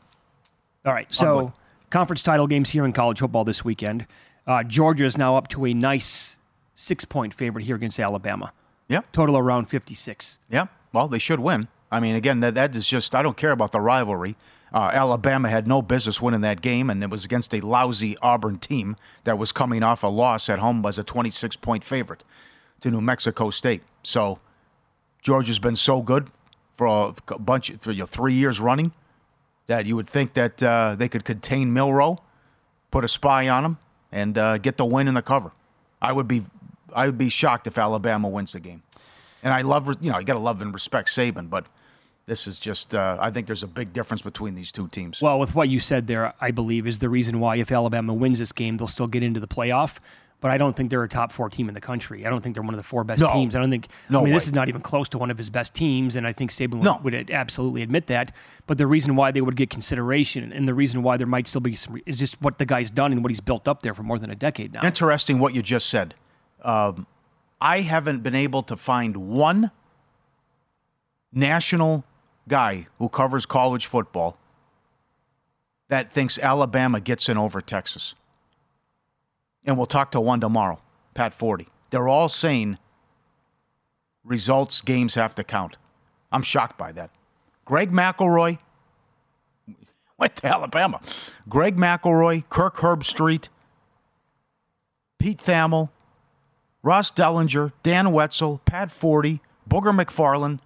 [0.85, 1.07] All right.
[1.13, 1.51] So, Ugly.
[1.89, 4.05] conference title games here in college football this weekend.
[4.45, 6.37] Uh, Georgia is now up to a nice
[6.75, 8.53] six point favorite here against Alabama.
[8.87, 9.01] Yeah.
[9.13, 10.39] Total around 56.
[10.49, 10.67] Yeah.
[10.93, 11.67] Well, they should win.
[11.91, 14.35] I mean, again, that, that is just, I don't care about the rivalry.
[14.71, 18.59] Uh, Alabama had no business winning that game, and it was against a lousy Auburn
[18.59, 22.23] team that was coming off a loss at home as a 26 point favorite
[22.81, 23.81] to New Mexico State.
[24.03, 24.39] So
[25.21, 26.29] Georgia's been so good
[26.77, 28.93] for a bunch, for you know, three years running
[29.67, 32.19] that you would think that uh, they could contain Milroe,
[32.91, 33.77] put a spy on him,
[34.11, 35.51] and uh, get the win in the cover.
[36.01, 36.45] I would be,
[36.93, 38.81] I would be shocked if Alabama wins the game.
[39.43, 41.65] And I love, you know, you got to love and respect Saban, but
[42.25, 45.21] this is just, uh, I think there's a big difference between these two teams.
[45.21, 48.39] Well, with what you said there, I believe is the reason why if Alabama wins
[48.39, 49.97] this game, they'll still get into the playoff.
[50.41, 52.25] But I don't think they're a top four team in the country.
[52.25, 53.33] I don't think they're one of the four best No.
[53.33, 53.55] teams.
[53.55, 53.89] I don't think.
[54.09, 56.25] No I mean, this is not even close to one of his best teams, and
[56.25, 58.33] I think Saban would, would absolutely admit that.
[58.65, 61.59] But the reason why they would get consideration, and the reason why there might still
[61.59, 64.03] be some, is just what the guy's done and what he's built up there for
[64.03, 64.81] more than a decade now.
[64.85, 66.15] Interesting what you just said.
[66.61, 67.05] Um,
[67.59, 69.71] I haven't been able to find one
[71.33, 72.05] national
[72.47, 74.37] guy who covers college football
[75.89, 78.15] that thinks Alabama gets in over Texas.
[79.65, 80.79] And we'll talk to one tomorrow,
[81.13, 81.65] Pat Forde.
[81.89, 82.77] They're all saying
[84.23, 85.77] results, games have to count.
[86.31, 87.09] I'm shocked by that.
[87.65, 88.59] Greg McElroy
[90.17, 91.01] went to Alabama.
[91.47, 93.47] Greg McElroy, Kirk Herbstreit,
[95.17, 95.89] Pete Thamel,
[96.81, 100.59] Ross Dellenger, Dan Wetzel, Pat Forde, Booger McFarland,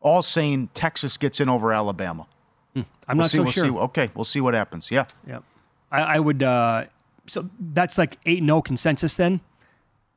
[0.00, 2.26] all saying Texas gets in over Alabama.
[2.74, 3.64] I'm We'll not see, so we'll sure.
[3.64, 4.90] See, okay, we'll see what happens.
[4.90, 5.06] Yeah.
[5.26, 5.38] Yeah,
[5.90, 6.42] I, I would.
[6.42, 6.84] Uh,
[7.26, 9.16] so that's like eight no consensus.
[9.16, 9.40] Then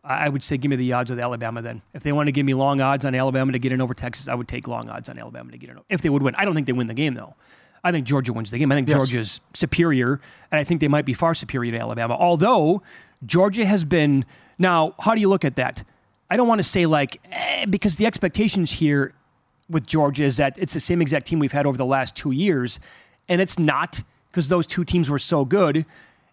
[0.04, 1.62] I would say give me the odds with Alabama.
[1.62, 3.94] Then if they want to give me long odds on Alabama to get in over
[3.94, 5.80] Texas, I would take long odds on Alabama to get in.
[5.90, 7.36] If they would win, I don't think they win the game though.
[7.84, 8.72] I think Georgia wins the game.
[8.72, 8.98] I think Yes.
[8.98, 10.20] Georgia's superior,
[10.52, 12.16] and I think they might be far superior to Alabama.
[12.20, 12.82] Although
[13.26, 14.26] Georgia has been
[14.58, 15.84] now, how do you look at that?
[16.30, 19.14] I don't want to say like eh, because the expectations here
[19.70, 22.32] with Georgia is that it's the same exact team we've had over the last two
[22.32, 22.80] years,
[23.30, 25.86] and it's not because those two teams were so good.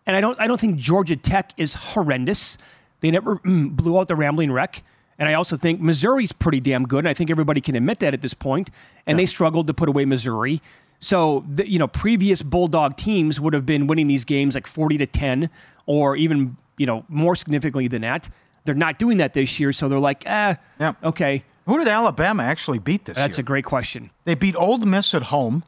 [0.06, 2.58] And I don't I don't think Georgia Tech is horrendous.
[3.00, 4.82] They never mm, blew out the Rambling Wreck.
[5.18, 6.98] And I also think Missouri's pretty damn good.
[6.98, 8.68] And I think everybody can admit that at this point.
[9.06, 10.60] And they struggled to put away Missouri.
[11.00, 14.98] So, the, you know, previous Bulldog teams would have been winning these games like 40
[14.98, 15.48] to 10
[15.86, 18.28] or even, you know, more significantly than that.
[18.64, 19.72] They're not doing that this year.
[19.72, 20.92] So they're like, eh, Yeah.
[21.02, 21.44] okay.
[21.66, 23.42] Who did Alabama actually beat this That's year?
[23.42, 24.10] a great question.
[24.24, 25.64] They beat Ole Miss at home.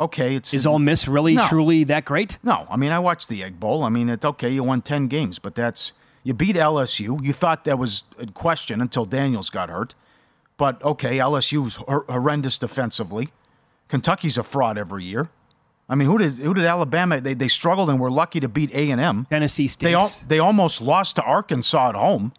[0.00, 1.46] Okay, it's Is Ole Miss really, No.
[1.48, 2.38] truly that great?
[2.42, 3.82] No, I mean I watched the Egg Bowl.
[3.82, 7.22] I mean it's okay, you won ten games, but that's you beat LSU.
[7.24, 9.94] You thought that was a question until Daniels got hurt,
[10.56, 13.30] but okay, LSU's hor- horrendous defensively.
[13.88, 15.30] Kentucky's a fraud every year.
[15.88, 17.20] I mean, who did who did Alabama?
[17.20, 19.26] They they struggled and were lucky to beat A and M.
[19.30, 19.92] Tennessee State.
[19.96, 22.32] They they almost lost to Arkansas at home,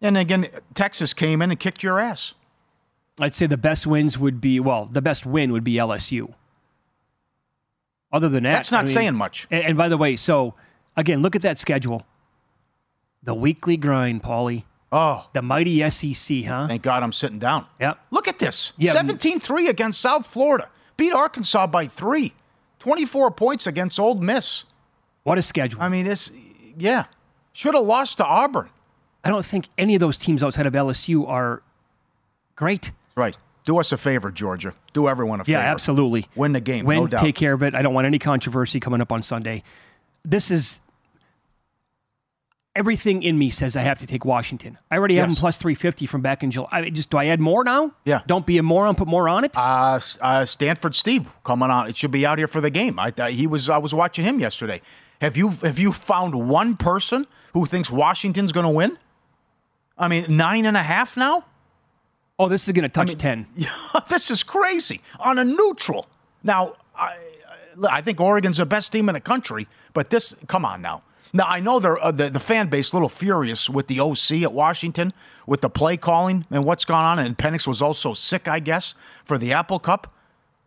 [0.00, 2.32] and again Texas came in and kicked your ass.
[3.20, 6.34] I'd say the best wins would be, well, the best win would be LSU.
[8.14, 9.48] Other than that, That's not I mean- saying much.
[9.50, 10.54] And, and by the way, so
[10.96, 12.06] again, look at that schedule.
[13.24, 14.62] The weekly grind, Pauly.
[14.92, 16.68] Oh, the mighty SEC, huh?
[16.68, 17.66] Thank God I'm sitting down.
[17.80, 17.98] Yep.
[18.12, 18.72] Look at this.
[18.78, 18.94] Yeah.
[18.94, 20.68] 17-3 against South Florida.
[20.96, 22.32] Beat Arkansas by three.
[22.78, 24.62] 24 points against Ole Miss.
[25.24, 25.82] What a schedule.
[25.82, 26.30] I mean, this,
[26.78, 27.06] yeah.
[27.52, 28.68] Should have lost to Auburn.
[29.24, 31.62] I don't think any of those teams outside of LSU are
[32.54, 32.92] great.
[33.16, 33.36] Right.
[33.64, 34.74] Do us a favor, Georgia.
[34.92, 35.58] Do everyone a favor.
[35.58, 36.26] Yeah, absolutely.
[36.36, 37.20] Win the game, Win, no doubt.
[37.20, 37.74] take care of it.
[37.74, 39.62] I don't want any controversy coming up on Sunday.
[40.24, 40.80] This is
[42.76, 44.78] everything in me says I have to take Washington.
[44.90, 45.36] I already have Yes.
[45.36, 46.68] them plus 350 from back in July.
[46.72, 47.92] I just do I add more now?
[48.04, 48.20] Yeah.
[48.26, 49.52] Don't be a moron, put more on it.
[49.56, 51.88] Uh, uh, Stanford Steve coming on.
[51.88, 52.98] It should be out here for the game.
[52.98, 53.68] I, uh, he was.
[53.68, 54.80] I was watching him yesterday.
[55.20, 58.98] Have you have you found one person who thinks Washington's going to win?
[59.96, 61.44] I mean, nine and a half now.
[62.38, 63.46] Oh, this is going to touch 10.
[64.08, 66.06] this is crazy on a neutral.
[66.42, 67.16] Now, I,
[67.88, 71.02] I think Oregon's the best team in the country, but this, come on now.
[71.32, 74.42] Now I know they're uh, the the fan base a little furious with the OC
[74.44, 75.12] at Washington
[75.48, 78.94] with the play calling and what's gone on, and Penix was also sick, I guess,
[79.24, 80.14] for the Apple Cup.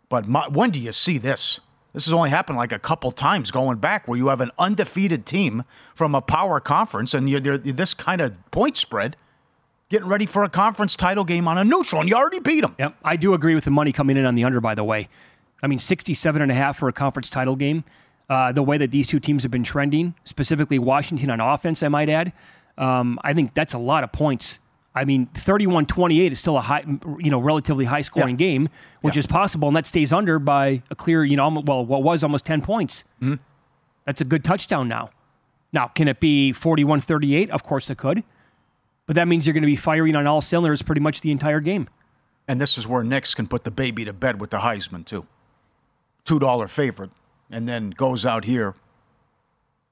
[0.09, 1.61] But my, when do you see this?
[1.93, 5.25] This has only happened like a couple times going back, where you have an undefeated
[5.25, 5.63] team
[5.95, 9.15] from a power conference, and you're, you're this kind of point spread,
[9.89, 12.75] getting ready for a conference title game on a neutral, and you already beat them.
[12.77, 12.95] Yep.
[13.03, 15.07] I do agree with the money coming in on the under, by the way.
[15.63, 17.83] I mean, 67 and a half for a conference title game.
[18.29, 21.87] Uh, the way that these two teams have been trending, specifically Washington on offense, I
[21.87, 22.33] might add,
[22.77, 24.59] um, I think that's a lot of points.
[24.93, 26.83] I mean, 31-28 is still a high,
[27.19, 28.67] you know, relatively high scoring game,
[29.01, 32.23] which is possible, and that stays under by a clear, you know, well, what was
[32.23, 33.03] almost 10 points.
[33.21, 33.39] Mhm.
[34.05, 35.11] That's a good touchdown now.
[35.71, 37.49] Now, can it be 41-38?
[37.51, 38.23] Of course it could.
[39.07, 41.59] But that means you're going to be firing on all cylinders pretty much the entire
[41.61, 41.89] game.
[42.47, 45.25] And this is where Nix can put the baby to bed with the Heisman too.
[46.25, 47.09] Two dollar favorite,
[47.49, 48.75] and then goes out here,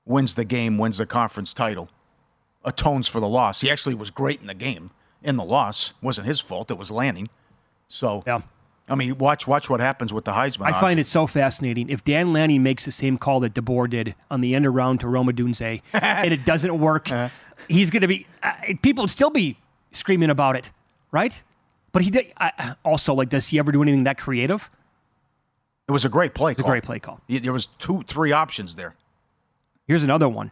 [0.05, 1.89] wins the game, wins the conference title,
[2.63, 3.61] atones for the loss.
[3.61, 4.91] He actually was great in the game.
[5.23, 6.69] In the loss, wasn't his fault.
[6.69, 7.29] It was Lanning.
[7.87, 8.41] So yeah,
[8.89, 10.65] I mean, watch watch what happens with the Heisman.
[10.65, 10.79] I odds.
[10.81, 11.89] find it so fascinating.
[11.89, 15.07] If Dan Lanning makes the same call that DeBoer did on the end around to
[15.07, 17.29] Rome Odunze, and it doesn't work, Uh-huh.
[17.67, 18.27] He's going to be.
[18.43, 19.57] Uh, people would still be
[19.91, 20.71] screaming about it,
[21.11, 21.41] right?
[21.91, 22.33] But he did.
[22.37, 24.69] Uh, also, like, does he ever do anything that creative?
[25.87, 26.51] It was a great play.
[26.51, 26.71] It's a call.
[26.71, 27.19] great play call.
[27.29, 28.95] There was two, three options there.
[29.87, 30.51] Here's another one,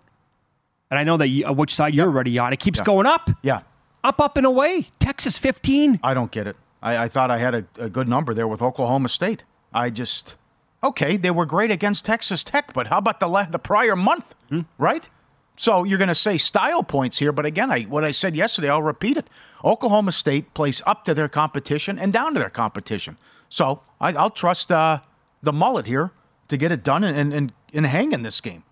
[0.91, 2.53] and I know that you, uh, which side you're already on.
[2.53, 2.85] It keeps Yeah.
[2.85, 3.61] going up, Yeah,
[4.03, 4.89] up, up and away.
[4.99, 5.99] Texas 15.
[6.03, 6.55] I don't get it.
[6.83, 9.43] I, I thought I had a, a good number there with Oklahoma State.
[9.73, 10.35] I just
[10.83, 14.35] okay, they were great against Texas Tech, but how about the la- the prior month,
[14.49, 14.61] Hmm.
[14.77, 15.09] right?
[15.55, 18.69] So you're going to say style points here, but again, I what I said yesterday,
[18.69, 19.29] I'll repeat it.
[19.63, 23.17] Oklahoma State plays up to their competition and down to their competition.
[23.49, 24.99] So I, I'll trust uh,
[25.43, 26.11] the mullet here
[26.47, 28.63] to get it done and and, and, hang in this game.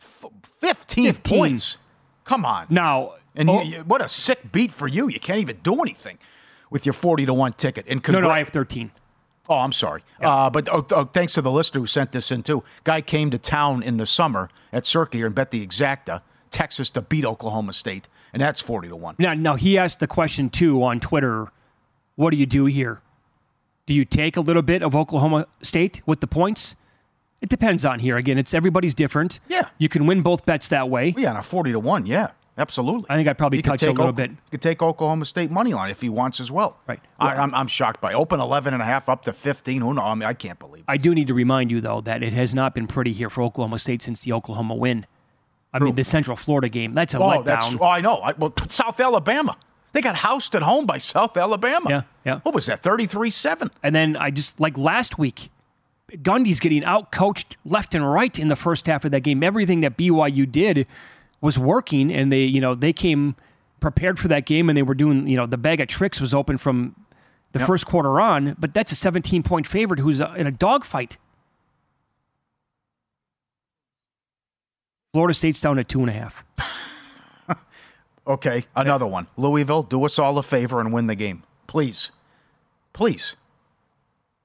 [0.00, 0.26] F-
[0.60, 1.38] 15, 15.
[1.38, 1.78] points.
[2.24, 2.66] Come on.
[2.68, 5.08] Now, And oh- you, you, what a sick beat for you.
[5.08, 6.18] You can't even do anything
[6.70, 7.86] with your 40 to 1 ticket.
[7.88, 8.90] And No, no, I have 13.
[9.48, 10.02] Oh, I'm sorry.
[10.20, 12.64] Uh, but oh, oh, thanks to the listener who sent this in, too.
[12.84, 16.90] Guy came to town in the summer at Circa here and bet the exacta Texas
[16.90, 19.16] to beat Oklahoma State, and that's 40 to 1.
[19.18, 21.48] Now, now he asked the question too on Twitter.
[22.16, 23.00] What do you do here?
[23.86, 26.74] Do you take a little bit of Oklahoma State with the points?
[27.40, 28.16] It depends on here.
[28.16, 29.38] Again, it's everybody's different.
[29.48, 29.68] Yeah.
[29.78, 31.14] You can win both bets that way.
[31.16, 33.06] Yeah, on a 40 to 1, yeah, absolutely.
[33.10, 34.30] I think I'd probably could touch a little Ok- bit.
[34.30, 36.78] You could take Oklahoma State money line if he wants as well.
[36.86, 37.00] Right.
[37.18, 39.80] I, I'm, I'm shocked by open 11 and a half up to 15.
[39.82, 40.02] Who knows?
[40.04, 40.84] I mean, I can't believe it.
[40.88, 43.42] I do need to remind you though that it has not been pretty here for
[43.42, 45.06] Oklahoma State since the Oklahoma win.
[45.72, 46.94] I mean, the Central Florida game.
[46.94, 47.78] That's a Oh, that's, letdown.
[47.80, 48.16] oh, I know.
[48.16, 49.58] I, well, South Alabama.
[49.92, 51.88] They got housed at home by South Alabama.
[51.90, 52.38] Yeah, yeah.
[52.44, 53.70] What was that, 33 7?
[53.82, 55.50] And then I just like last week,
[56.12, 59.42] Gundy's getting out coached left and right in the first half of that game.
[59.42, 60.86] Everything that BYU did
[61.46, 63.36] was working, and they, you know, they came
[63.80, 66.34] prepared for that game, and they were doing, you know, the bag of tricks was
[66.34, 66.94] open from
[67.52, 67.66] the Yep.
[67.68, 68.56] first quarter on.
[68.58, 71.16] But that's a 17 point favorite who's uh, in a dogfight.
[75.12, 76.44] Florida State's down at two and a half.
[78.28, 79.28] Okay, another one.
[79.36, 82.10] Louisville, do us all a favor and win the game, please,
[82.92, 83.36] please.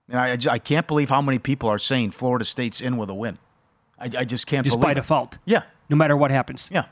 [0.07, 3.09] And I, I I can't believe how many people are saying Florida State's in with
[3.09, 3.39] a win.
[3.97, 4.65] I, I just can't believe it.
[4.65, 4.95] Just believe by it.
[5.01, 5.37] default.
[5.45, 6.69] Yeah, No matter what happens.
[6.71, 6.85] yeah.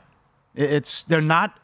[0.54, 1.58] It's they're not.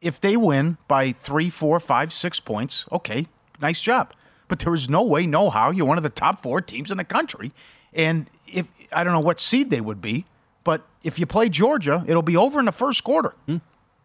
[0.00, 3.26] If they win by three, four, five, six points, okay,
[3.62, 4.12] nice job.
[4.48, 5.70] But there is no way, no how.
[5.70, 7.52] You're one of the top four teams in the country,
[7.94, 10.26] and if I don't know what seed they would be,
[10.64, 13.34] but if you play Georgia, it'll be over in the first quarter.
[13.46, 13.58] Hmm.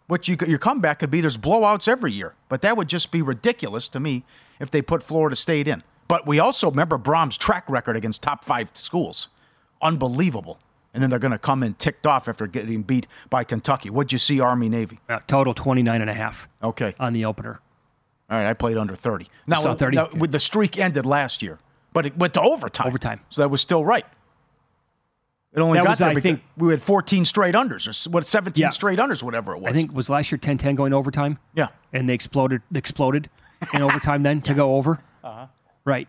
[0.07, 3.21] Which you, your comeback could be there's blowouts every year, but that would just be
[3.21, 4.23] ridiculous to me
[4.59, 5.83] if they put Florida State in.
[6.07, 9.27] But we also remember Brahms' track record against top five schools,
[9.81, 10.57] unbelievable.
[10.93, 13.89] And then they're going to come in ticked off after getting beat by Kentucky.
[13.91, 14.99] What'd you see, Army Navy?
[15.07, 17.59] Uh, total 29 and a half Okay, on the opener.
[18.29, 18.49] all right.
[18.49, 19.27] I played under thirty.
[19.45, 19.95] Now, saw 30?
[19.97, 21.59] now, with the streak ended last year,
[21.93, 22.87] but it went to overtime.
[22.87, 23.19] Overtime.
[23.29, 24.05] so that was still right.
[25.53, 28.25] It only That got was, there I think- we had 14 straight unders, or what
[28.27, 28.69] 17 Yeah.
[28.69, 29.71] straight unders, whatever it was.
[29.71, 31.39] I think it was last year 10-10 going overtime.
[31.55, 31.67] Yeah.
[31.91, 33.29] and they exploded exploded
[33.73, 34.99] in overtime then to go over.
[35.23, 35.47] Uh-huh.
[35.85, 36.07] Right.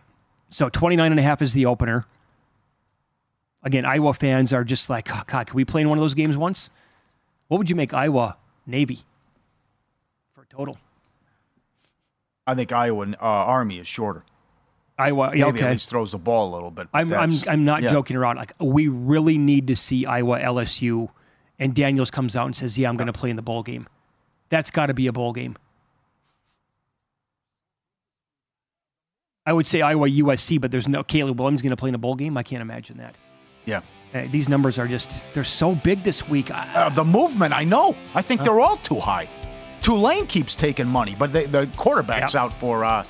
[0.51, 2.05] So 29 and a half is the opener.
[3.63, 6.15] Again, Iowa fans are just like, oh, God, can we play in one of those
[6.15, 6.69] games once?
[7.47, 9.01] What would you make Iowa Navy
[10.33, 10.77] for total?
[12.47, 14.23] I think Iowa uh, Army is shorter.
[14.97, 15.67] Iowa, yeah, Maybe okay.
[15.67, 16.87] at least throws the ball a little bit.
[16.93, 17.91] I'm, I'm, I'm not yeah.
[17.91, 18.37] joking around.
[18.37, 21.09] Like, we really need to see Iowa LSU,
[21.59, 23.87] and Daniels comes out and says, "Yeah, I'm going to play in the bowl game."
[24.49, 25.57] That's got to be a bowl game.
[29.45, 31.99] I would say Iowa USC, but there's no Caleb Williams going to play in a
[31.99, 32.37] bowl game.
[32.37, 33.15] I can't imagine that.
[33.65, 33.81] Yeah.
[34.13, 36.51] Uh, these numbers are just they're so big this week.
[36.51, 37.95] I, Uh, the movement, I know.
[38.13, 38.45] I think Huh.
[38.45, 39.29] they're all too high.
[39.81, 43.03] Tulane keeps taking money, but they, the quarterback's out for uh,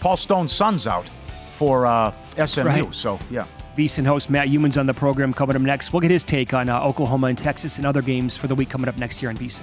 [0.00, 1.08] Paul Stone's son's out
[1.56, 2.12] for uh,
[2.44, 2.64] SMU.
[2.64, 2.94] right.
[2.94, 3.46] So yeah,
[3.76, 5.92] VSiN host Matt Youmans on the program coming up next.
[5.92, 8.68] We'll get his take on uh, Oklahoma and Texas and other games for the week
[8.68, 9.62] coming up next year on VSiN.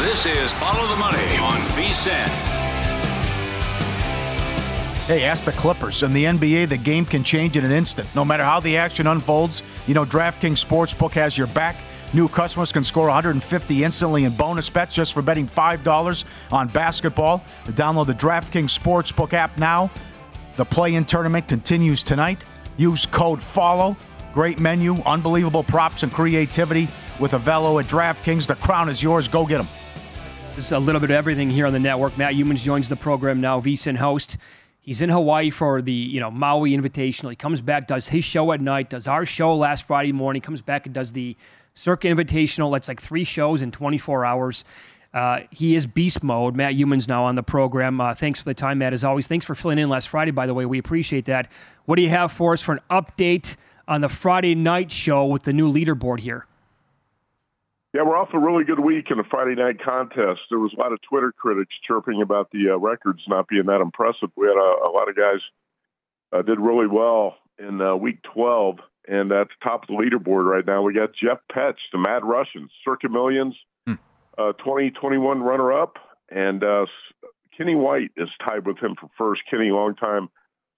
[0.00, 2.26] This is Follow the Money on VSIN.
[5.04, 6.02] Hey, ask the Clippers.
[6.02, 8.08] In the NBA, the game can change in an instant.
[8.14, 11.76] No matter how the action unfolds, you know DraftKings Sportsbook has your back.
[12.14, 17.44] New customers can score 150 instantly in bonus bets just for betting $5 on basketball.
[17.66, 19.90] Download the DraftKings Sportsbook app now.
[20.56, 22.42] The play in tournament continues tonight.
[22.78, 23.98] Use code FOLLOW.
[24.32, 26.88] Great menu, unbelievable props and creativity
[27.18, 28.46] with Avello at DraftKings.
[28.46, 29.28] The crown is yours.
[29.28, 29.68] Go get them.
[30.58, 32.16] A little bit of everything here on the network.
[32.18, 34.36] Matt Youmans joins the program now, VSIN host.
[34.80, 37.30] He's in Hawaii for the you know Maui Invitational.
[37.30, 40.60] He comes back, does his show at night, does our show last Friday morning, comes
[40.60, 41.36] back and does the
[41.74, 42.72] Circa Invitational.
[42.72, 44.64] That's like three shows in 24 hours.
[45.14, 46.54] Uh, he is beast mode.
[46.54, 48.00] Matt Youmans now on the program.
[48.00, 48.92] Uh, thanks for the time, Matt.
[48.92, 50.30] As always, thanks for filling in last Friday.
[50.30, 51.50] By the way, we appreciate that.
[51.86, 53.56] What do you have for us for an update
[53.88, 56.46] on the Friday night show with the new leaderboard here?
[57.92, 60.40] Yeah, we're off a really good week in the Friday night contest.
[60.48, 63.80] There was a lot of Twitter critics chirping about the uh, records not being that
[63.80, 64.30] impressive.
[64.36, 65.40] We had a, a lot of guys
[66.32, 68.78] uh, did really well in uh, week 12,
[69.08, 70.82] and that's top of the leaderboard right now.
[70.82, 73.94] We got Jeff Petch, the Mad Russian, Circa Millions, hmm.
[74.38, 75.96] Uh, 2021 runner up,
[76.30, 76.86] and uh,
[77.58, 79.42] Kenny White is tied with him for first.
[79.50, 80.28] Kenny, longtime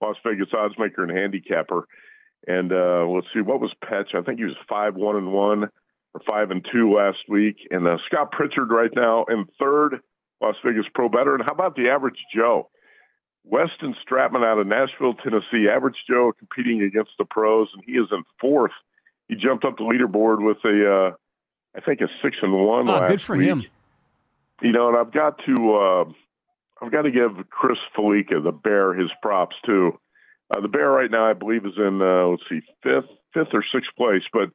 [0.01, 1.87] Las Vegas oddsmaker and handicapper.
[2.47, 4.15] And uh, let's see, what was Petch?
[4.15, 5.69] I think he was 5 1 and 1.
[6.29, 10.01] Five and two last week, and uh, Scott Pritchard right now in third,
[10.43, 11.35] Las Vegas Pro Better.
[11.35, 12.69] And how about the average Joe?
[13.45, 18.09] Weston Stratman out of Nashville, Tennessee, average Joe competing against the pros, and he is
[18.13, 18.73] in fourth.
[19.29, 21.11] He jumped up the leaderboard with a, uh,
[21.75, 22.91] I think a six and one.
[22.91, 23.49] Ah, last good for week.
[23.49, 23.65] him.
[24.61, 26.05] You know, and I've got to, uh,
[26.85, 29.99] I've got to give Chris Fallica the bear his props too.
[30.55, 33.65] Uh, the bear right now, I believe, is in uh, let's see, fifth, fifth or
[33.75, 34.51] sixth place, but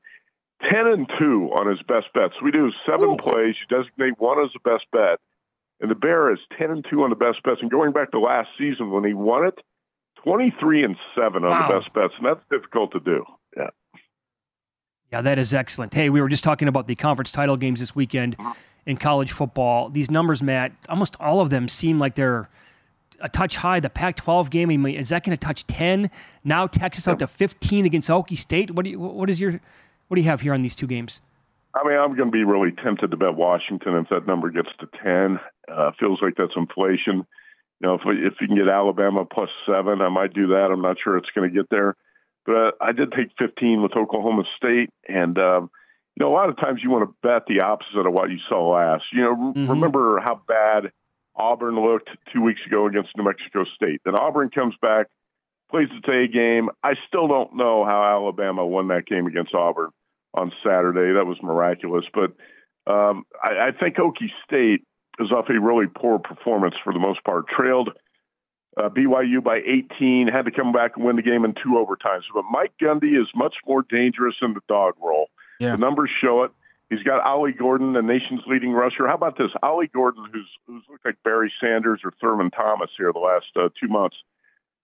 [0.62, 2.34] 10 and 2 on his best bets.
[2.44, 3.18] We do seven Ooh.
[3.18, 3.56] plays.
[3.62, 5.20] You designate one as the best bet.
[5.80, 7.60] And the Bear is 10 and 2 on the best bets.
[7.62, 9.60] And going back to last season when he won it,
[10.24, 11.68] 23 and 7 on wow.
[11.68, 12.14] the best bets.
[12.18, 13.24] And that's difficult to do.
[13.56, 13.70] Yeah.
[15.12, 15.94] Yeah, that is excellent.
[15.94, 18.54] Hey, we were just talking about the conference title games this weekend uh-huh.
[18.86, 19.90] in college football.
[19.90, 22.50] These numbers, Matt, almost all of them seem like they're
[23.22, 23.80] a touch high.
[23.80, 26.10] The Pac-12 game, I mean, is that going to touch 10?
[26.44, 28.72] Now Texas out to 15 against Okie State.
[28.72, 29.62] What do you, what is your
[30.08, 31.22] what do you have here on these two games?
[31.78, 34.70] I mean, I'm going to be really tempted to bet Washington if that number gets
[34.80, 35.40] to 10.
[35.72, 37.26] Uh, feels like that's inflation.
[37.80, 40.70] You know, if, if you can get Alabama plus seven, I might do that.
[40.72, 41.96] I'm not sure it's going to get there.
[42.46, 44.90] But uh, I did take 15 with Oklahoma State.
[45.08, 45.70] And, um,
[46.16, 48.38] you know, a lot of times you want to bet the opposite of what you
[48.50, 49.04] saw last.
[49.14, 49.70] You know, mm-hmm.
[49.70, 50.92] remember how bad
[51.36, 54.02] Auburn looked two weeks ago against New Mexico State.
[54.04, 55.08] Then Auburn comes back,
[55.70, 56.70] plays the A game.
[56.82, 59.92] I still don't know how Alabama won that game against Auburn
[60.38, 61.14] on Saturday.
[61.14, 62.06] That was miraculous.
[62.14, 62.32] But
[62.92, 64.82] um, I, I think Okie State
[65.20, 67.46] is off a really poor performance for the most part.
[67.48, 67.90] Trailed
[68.78, 72.24] uh, BYU by 18, had to come back and win the game in two overtimes.
[72.34, 75.28] But Mike Gundy is much more dangerous in the dog role.
[75.60, 75.72] Yeah.
[75.72, 76.52] The numbers show it.
[76.90, 79.08] He's got Ollie Gordon, the nation's leading rusher.
[79.08, 79.52] How about this?
[79.62, 83.68] Ollie Gordon, who's who's looked like Barry Sanders or Thurman Thomas here the last uh,
[83.80, 84.16] two months.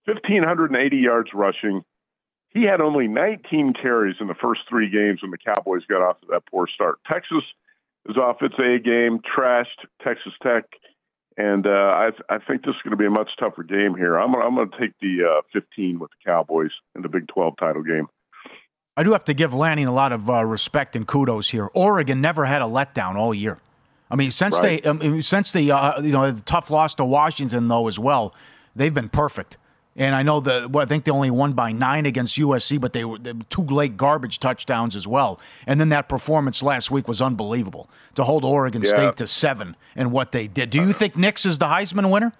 [0.05, 1.81] 1,580 yards rushing,
[2.53, 6.21] he had only 19 carries in the first three games when the Cowboys got off
[6.21, 6.99] to that poor start.
[7.07, 7.43] Texas
[8.07, 10.65] is off its A game, trashed Texas Tech,
[11.37, 14.17] and uh, I, I think this is going to be a much tougher game here.
[14.17, 17.55] I'm, I'm going to take the uh, 15 with the Cowboys in the Big 12
[17.57, 18.07] title game.
[18.95, 21.69] I do have to give Lanning a lot of uh, respect and kudos here.
[21.73, 23.57] Oregon never had a letdown all year.
[24.11, 24.83] I mean, since right.
[24.83, 28.35] they um, since the uh, you know the tough loss to Washington though as well,
[28.75, 29.57] they've been perfect.
[29.95, 32.93] And I know the well, I think they only won by nine against USC, but
[32.93, 35.39] they were, they were, two late garbage touchdowns as well.
[35.67, 38.89] And then that performance last week was unbelievable to hold Oregon yeah.
[38.89, 40.71] State to seven and what they did.
[40.71, 42.33] Do you uh, think Nix is the Heisman winner?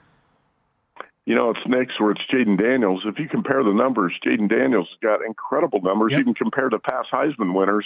[1.26, 3.04] You know, it's Nix or it's Jayden Daniels.
[3.06, 6.22] If you compare the numbers, Jayden Daniels has got incredible numbers, yep.
[6.22, 7.86] even compared to past Heisman winners.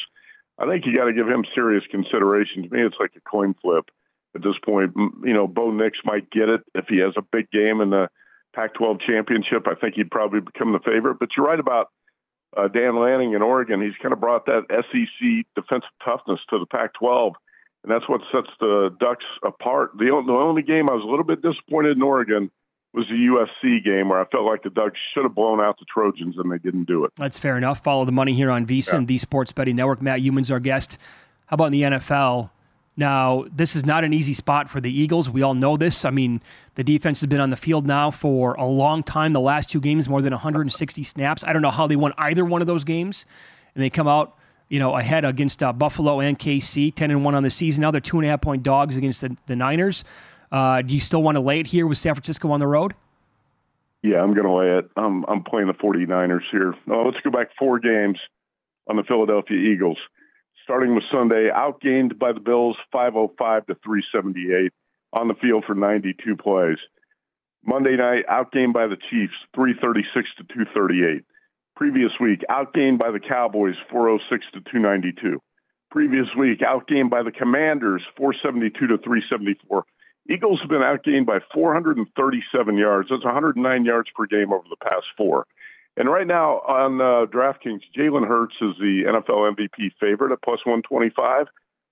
[0.58, 2.64] I think you got to give him serious consideration.
[2.64, 3.90] To me, it's like a coin flip
[4.34, 4.94] at this point.
[5.24, 8.10] You know, Bo Nix might get it if he has a big game in the
[8.58, 11.20] Pac-12 championship, I think he'd probably become the favorite.
[11.20, 11.92] But you're right about
[12.58, 13.82] uh, Dan Lanning in Oregon.
[13.82, 17.34] He's kind of brought that SEC defensive toughness to the Pac-12,
[17.84, 19.92] and that's what sets the Ducks apart.
[20.00, 22.50] The, the only game I was a little bit disappointed in Oregon
[22.96, 25.86] was the USC game where I felt like the Ducks should have blown out the
[25.86, 27.12] Trojans and they didn't do it.
[27.16, 27.84] That's fair enough.
[27.84, 29.06] Follow the money here on VSIN, yeah.
[29.06, 30.02] the Sports Betting Network.
[30.02, 30.98] Matt Youmans, our guest.
[31.46, 32.50] How about in the NFL?
[33.00, 35.30] Now, this is not an easy spot for the Eagles.
[35.30, 36.04] We all know this.
[36.04, 36.42] I mean,
[36.74, 39.34] the defense has been on the field now for a long time.
[39.34, 41.44] The last two games, more than 160 snaps.
[41.46, 43.28] I don't know how they won either one of those games,
[43.76, 44.36] and they come out,
[44.68, 47.84] you know, ahead against uh, Buffalo and KC, 10 and one on the season.
[47.84, 50.04] Now they're two and a half point dogs against the, the Niners.
[50.52, 52.96] Uh, do you still want to lay it here with San Francisco on the road?
[54.02, 54.90] Yeah, I'm going to lay it.
[54.96, 56.74] I'm I'm playing the 49ers here.
[56.90, 58.18] Oh, let's go back four games
[58.88, 59.98] on the Philadelphia Eagles
[60.68, 64.74] starting with Sunday, outgained by the Bills 505 to 378
[65.14, 66.76] on the field for 92 plays.
[67.66, 71.24] Monday night, outgained by the Chiefs, 336 to 238.
[71.78, 75.40] Previous week, outgained by the Cowboys, 406 to 292.
[75.90, 79.86] Previous week, outgained by the Commanders, 472 to 374.
[80.30, 83.08] Eagles have been outgained by 437 yards.
[83.10, 85.48] That's 109 yards per game over the past four.
[85.98, 90.60] And right now on uh, DraftKings, Jalen Hurts is the NFL MVP favorite at plus
[90.64, 91.48] 125.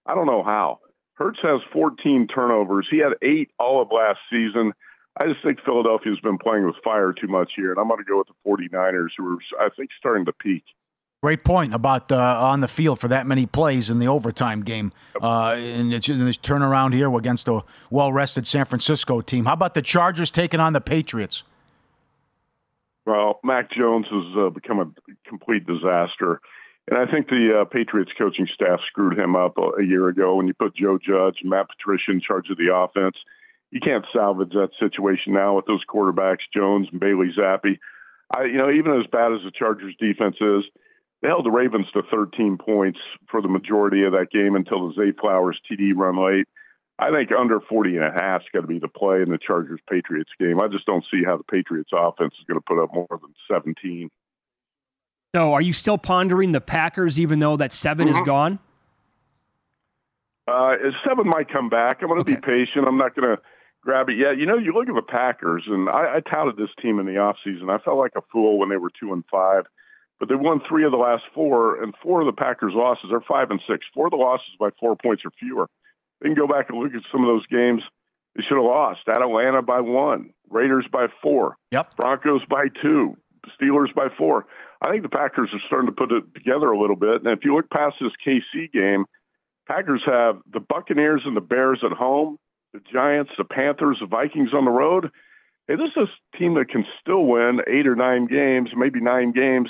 [0.06, 0.80] I don't know how.
[1.16, 2.88] Hurts has 14 turnovers.
[2.92, 4.74] He had eight all of last season.
[5.20, 8.04] I just think Philadelphia's been playing with fire too much here, and I'm going to
[8.04, 10.64] go with the 49ers, who are, I think, starting to peak.
[11.24, 14.92] Great point about uh, on the field for that many plays in the overtime game.
[15.20, 19.46] Uh, and it's in this turnaround here against a well rested San Francisco team.
[19.46, 21.44] How about the Chargers taking on the Patriots?
[23.06, 24.90] Well, Mac Jones has uh, become a
[25.28, 26.42] complete disaster.
[26.90, 30.36] And I think the uh, Patriots coaching staff screwed him up a, a, year ago
[30.36, 33.16] when you put Joe Judge and Matt Patricia in charge of the offense.
[33.72, 37.80] You can't salvage that situation now with those quarterbacks, Jones and Bailey Zappe.
[38.36, 40.64] I, you know, even as bad as the Chargers defense is,
[41.22, 43.00] they held the Ravens to 13 points
[43.30, 46.48] for the majority of that game until the Zay Flowers TD run late.
[46.98, 49.38] I think under 40 and a half is going to be the play in the
[49.38, 50.62] Chargers Patriots game.
[50.62, 53.34] I just don't see how the Patriots offense is going to put up more than
[53.52, 54.10] 17.
[55.36, 58.16] So, are you still pondering the Packers, even though that 7 mm-hmm.
[58.16, 58.60] is gone?
[60.48, 60.76] Uh,
[61.08, 62.00] seven might come back.
[62.02, 62.40] I'm going to okay.
[62.40, 62.88] be patient.
[62.88, 63.42] I'm not going to
[63.82, 64.38] grab it yet.
[64.38, 67.14] You know, you look at the Packers, and I, I touted this team in the
[67.14, 67.70] offseason.
[67.70, 69.66] I felt like a fool when they were two and five,
[70.20, 73.22] but they won three of the last four, and four of the Packers' losses are
[73.28, 73.86] five and six.
[73.94, 75.68] Four of the losses by four points or fewer.
[76.22, 77.82] They can go back and look at some of those games.
[78.36, 79.02] They should have lost.
[79.08, 83.16] At Atlanta by one, Raiders by four, yep, Broncos by two,
[83.60, 84.46] Steelers by four.
[84.82, 87.24] I think the Packers are starting to put it together a little bit.
[87.24, 89.06] And if you look past this KC game,
[89.68, 92.38] Packers have the Buccaneers and the Bears at home,
[92.74, 95.10] the Giants, the Panthers, the Vikings on the road.
[95.68, 99.32] Hey, this is a team that can still win eight or nine games, maybe nine
[99.32, 99.70] games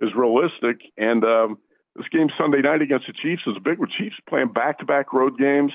[0.00, 0.80] is realistic.
[0.96, 1.58] And um,
[1.96, 3.88] this game Sunday night against the Chiefs is a big one.
[3.98, 5.72] Chiefs playing back to back road games.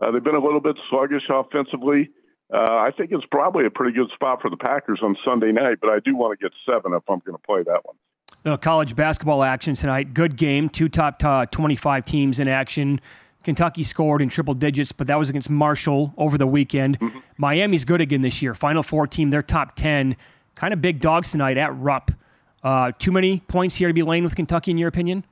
[0.00, 2.10] Uh, they've been a little bit sluggish offensively.
[2.52, 5.78] Uh, I think it's probably a pretty good spot for the Packers on Sunday night,
[5.80, 7.96] but I do want to get seven if I'm going to play that one.
[8.44, 10.12] Uh, college basketball action tonight.
[10.12, 10.68] Good game.
[10.68, 13.00] Two top uh, 25 teams in action.
[13.42, 16.98] Kentucky scored in triple digits, but that was against Marshall over the weekend.
[17.00, 17.18] Mm-hmm.
[17.38, 18.54] Miami's good again this year.
[18.54, 20.16] Final four team, they're top 10.
[20.54, 22.10] Kind of big dogs tonight at Rupp.
[22.62, 25.24] Uh, too many points here to be laying with Kentucky, in your opinion?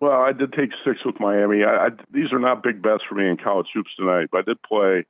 [0.00, 1.62] Well, I did take six with Miami.
[1.62, 4.42] I, I, these are not big bets for me in college hoops tonight, but I
[4.42, 5.04] did play,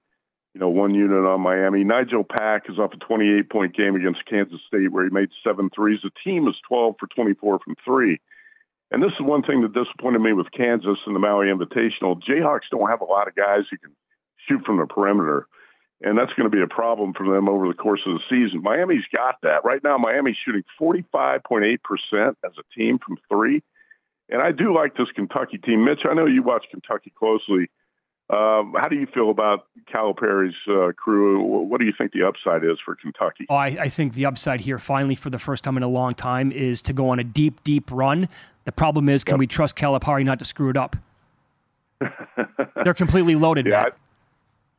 [0.52, 1.84] you know, one unit on Miami.
[1.84, 5.70] Nigel Pack is off a 28 point game against Kansas State where he made seven
[5.74, 6.00] threes.
[6.02, 8.20] The team is 12 for 24 from three.
[8.90, 12.20] And this is one thing that disappointed me with Kansas and the Maui Invitational.
[12.28, 13.94] Jayhawks don't have a lot of guys who can
[14.48, 15.46] shoot from the perimeter.
[16.02, 18.62] And that's going to be a problem for them over the course of the season.
[18.62, 19.64] Miami's got that.
[19.64, 21.76] Right now, Miami's shooting 45.8%
[22.44, 23.62] as a team from three.
[24.30, 25.84] And I do like this Kentucky team.
[25.84, 27.68] Mitch, I know you watch Kentucky closely.
[28.30, 31.42] Um, how do you feel about Calipari's uh, crew?
[31.42, 33.46] What do you think the upside is for Kentucky?
[33.48, 36.14] Oh, I, I, think the upside here, finally, for the first time in a long
[36.14, 38.28] time, is to go on a deep, deep run.
[38.66, 39.40] The problem is, can yep.
[39.40, 40.94] we trust Calipari not to screw it up?
[42.84, 43.66] They're completely loaded.
[43.66, 43.88] Yeah, I,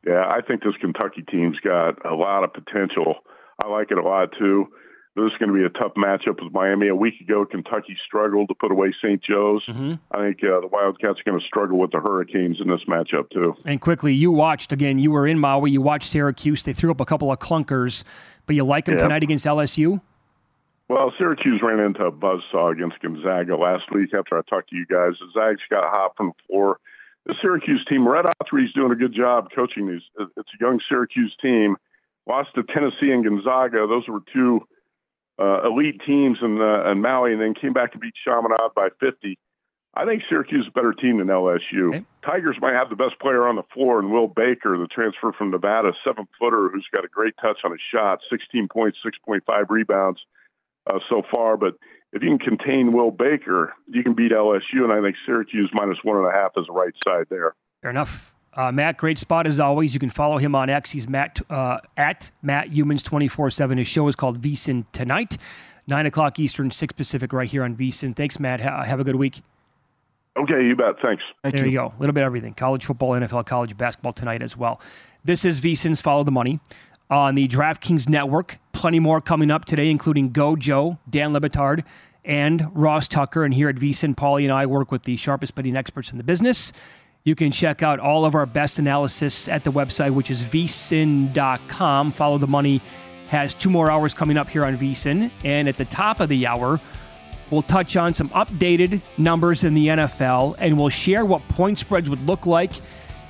[0.06, 3.16] yeah, I think this Kentucky team's got a lot of potential.
[3.62, 4.68] I like it a lot too.
[5.14, 6.88] This is going to be a tough matchup with Miami.
[6.88, 9.22] A week ago, Kentucky struggled to put away St.
[9.22, 9.62] Joe's.
[9.68, 9.94] Mm-hmm.
[10.10, 13.28] I think uh, the Wildcats are going to struggle with the Hurricanes in this matchup,
[13.30, 13.54] too.
[13.66, 15.70] And quickly, you watched, again, you were in Maui.
[15.70, 16.62] You watched Syracuse.
[16.62, 18.04] They threw up a couple of clunkers,
[18.46, 19.02] but you like them yeah.
[19.02, 20.00] tonight against LSU?
[20.88, 24.86] Well, Syracuse ran into a buzzsaw against Gonzaga last week after I talked to you
[24.86, 25.12] guys.
[25.20, 26.78] The Zags got hot from the floor.
[27.26, 30.02] The Syracuse team, Red Autry's doing a good job coaching these.
[30.18, 31.76] It's a young Syracuse team.
[32.26, 33.86] Lost to Tennessee and Gonzaga.
[33.86, 34.66] Those were two
[35.38, 38.88] uh, elite teams in, uh, in Maui and then came back to beat Chaminade by
[39.00, 39.38] 50.
[39.94, 41.88] I think Syracuse is a better team than LSU.
[41.88, 42.04] Okay.
[42.24, 45.50] Tigers might have the best player on the floor, and Will Baker, the transfer from
[45.50, 50.20] Nevada, seven footer, who's got a great touch on his shot, 16 points, 6.5 rebounds
[50.90, 51.58] uh, so far.
[51.58, 51.74] But
[52.12, 55.98] if you can contain Will Baker, you can beat LSU, and I think Syracuse minus
[56.02, 57.54] one and a half is the right side there.
[57.82, 58.31] Fair enough.
[58.54, 59.94] Uh, Matt, great spot as always.
[59.94, 60.90] You can follow him on X.
[60.90, 63.78] He's Matt uh, at Matt Youmans twenty four seven.
[63.78, 65.38] His show is called VSIN Tonight,
[65.86, 68.14] nine o'clock Eastern, six Pacific, right here on VSIN.
[68.14, 68.60] Thanks, Matt.
[68.60, 69.42] Ha- have a good week.
[70.36, 70.96] Okay, you bet.
[71.02, 71.22] Thanks.
[71.42, 71.72] Thank there you.
[71.72, 71.92] you go.
[71.96, 74.80] A little bit of everything: college football, NFL, college basketball tonight as well.
[75.24, 76.60] This is VSIN's Follow the Money
[77.08, 78.58] on the DraftKings Network.
[78.72, 81.84] Plenty more coming up today, including Go Joe, Dan Le Batard,
[82.24, 83.44] and Ross Tucker.
[83.44, 86.24] And here at VSIN, Paulie and I work with the sharpest betting experts in the
[86.24, 86.72] business.
[87.24, 92.12] You can check out all of our best analysis at the website, which is vsin.com.
[92.12, 92.82] Follow the money
[93.28, 95.30] has two more hours coming up here on VSIN.
[95.44, 96.80] And at the top of the hour,
[97.50, 102.10] we'll touch on some updated numbers in the NFL and we'll share what point spreads
[102.10, 102.72] would look like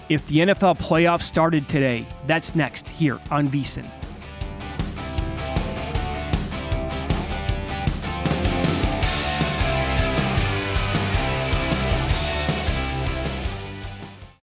[0.09, 2.07] if the NFL playoffs started today.
[2.26, 3.88] That's next here on VSIN.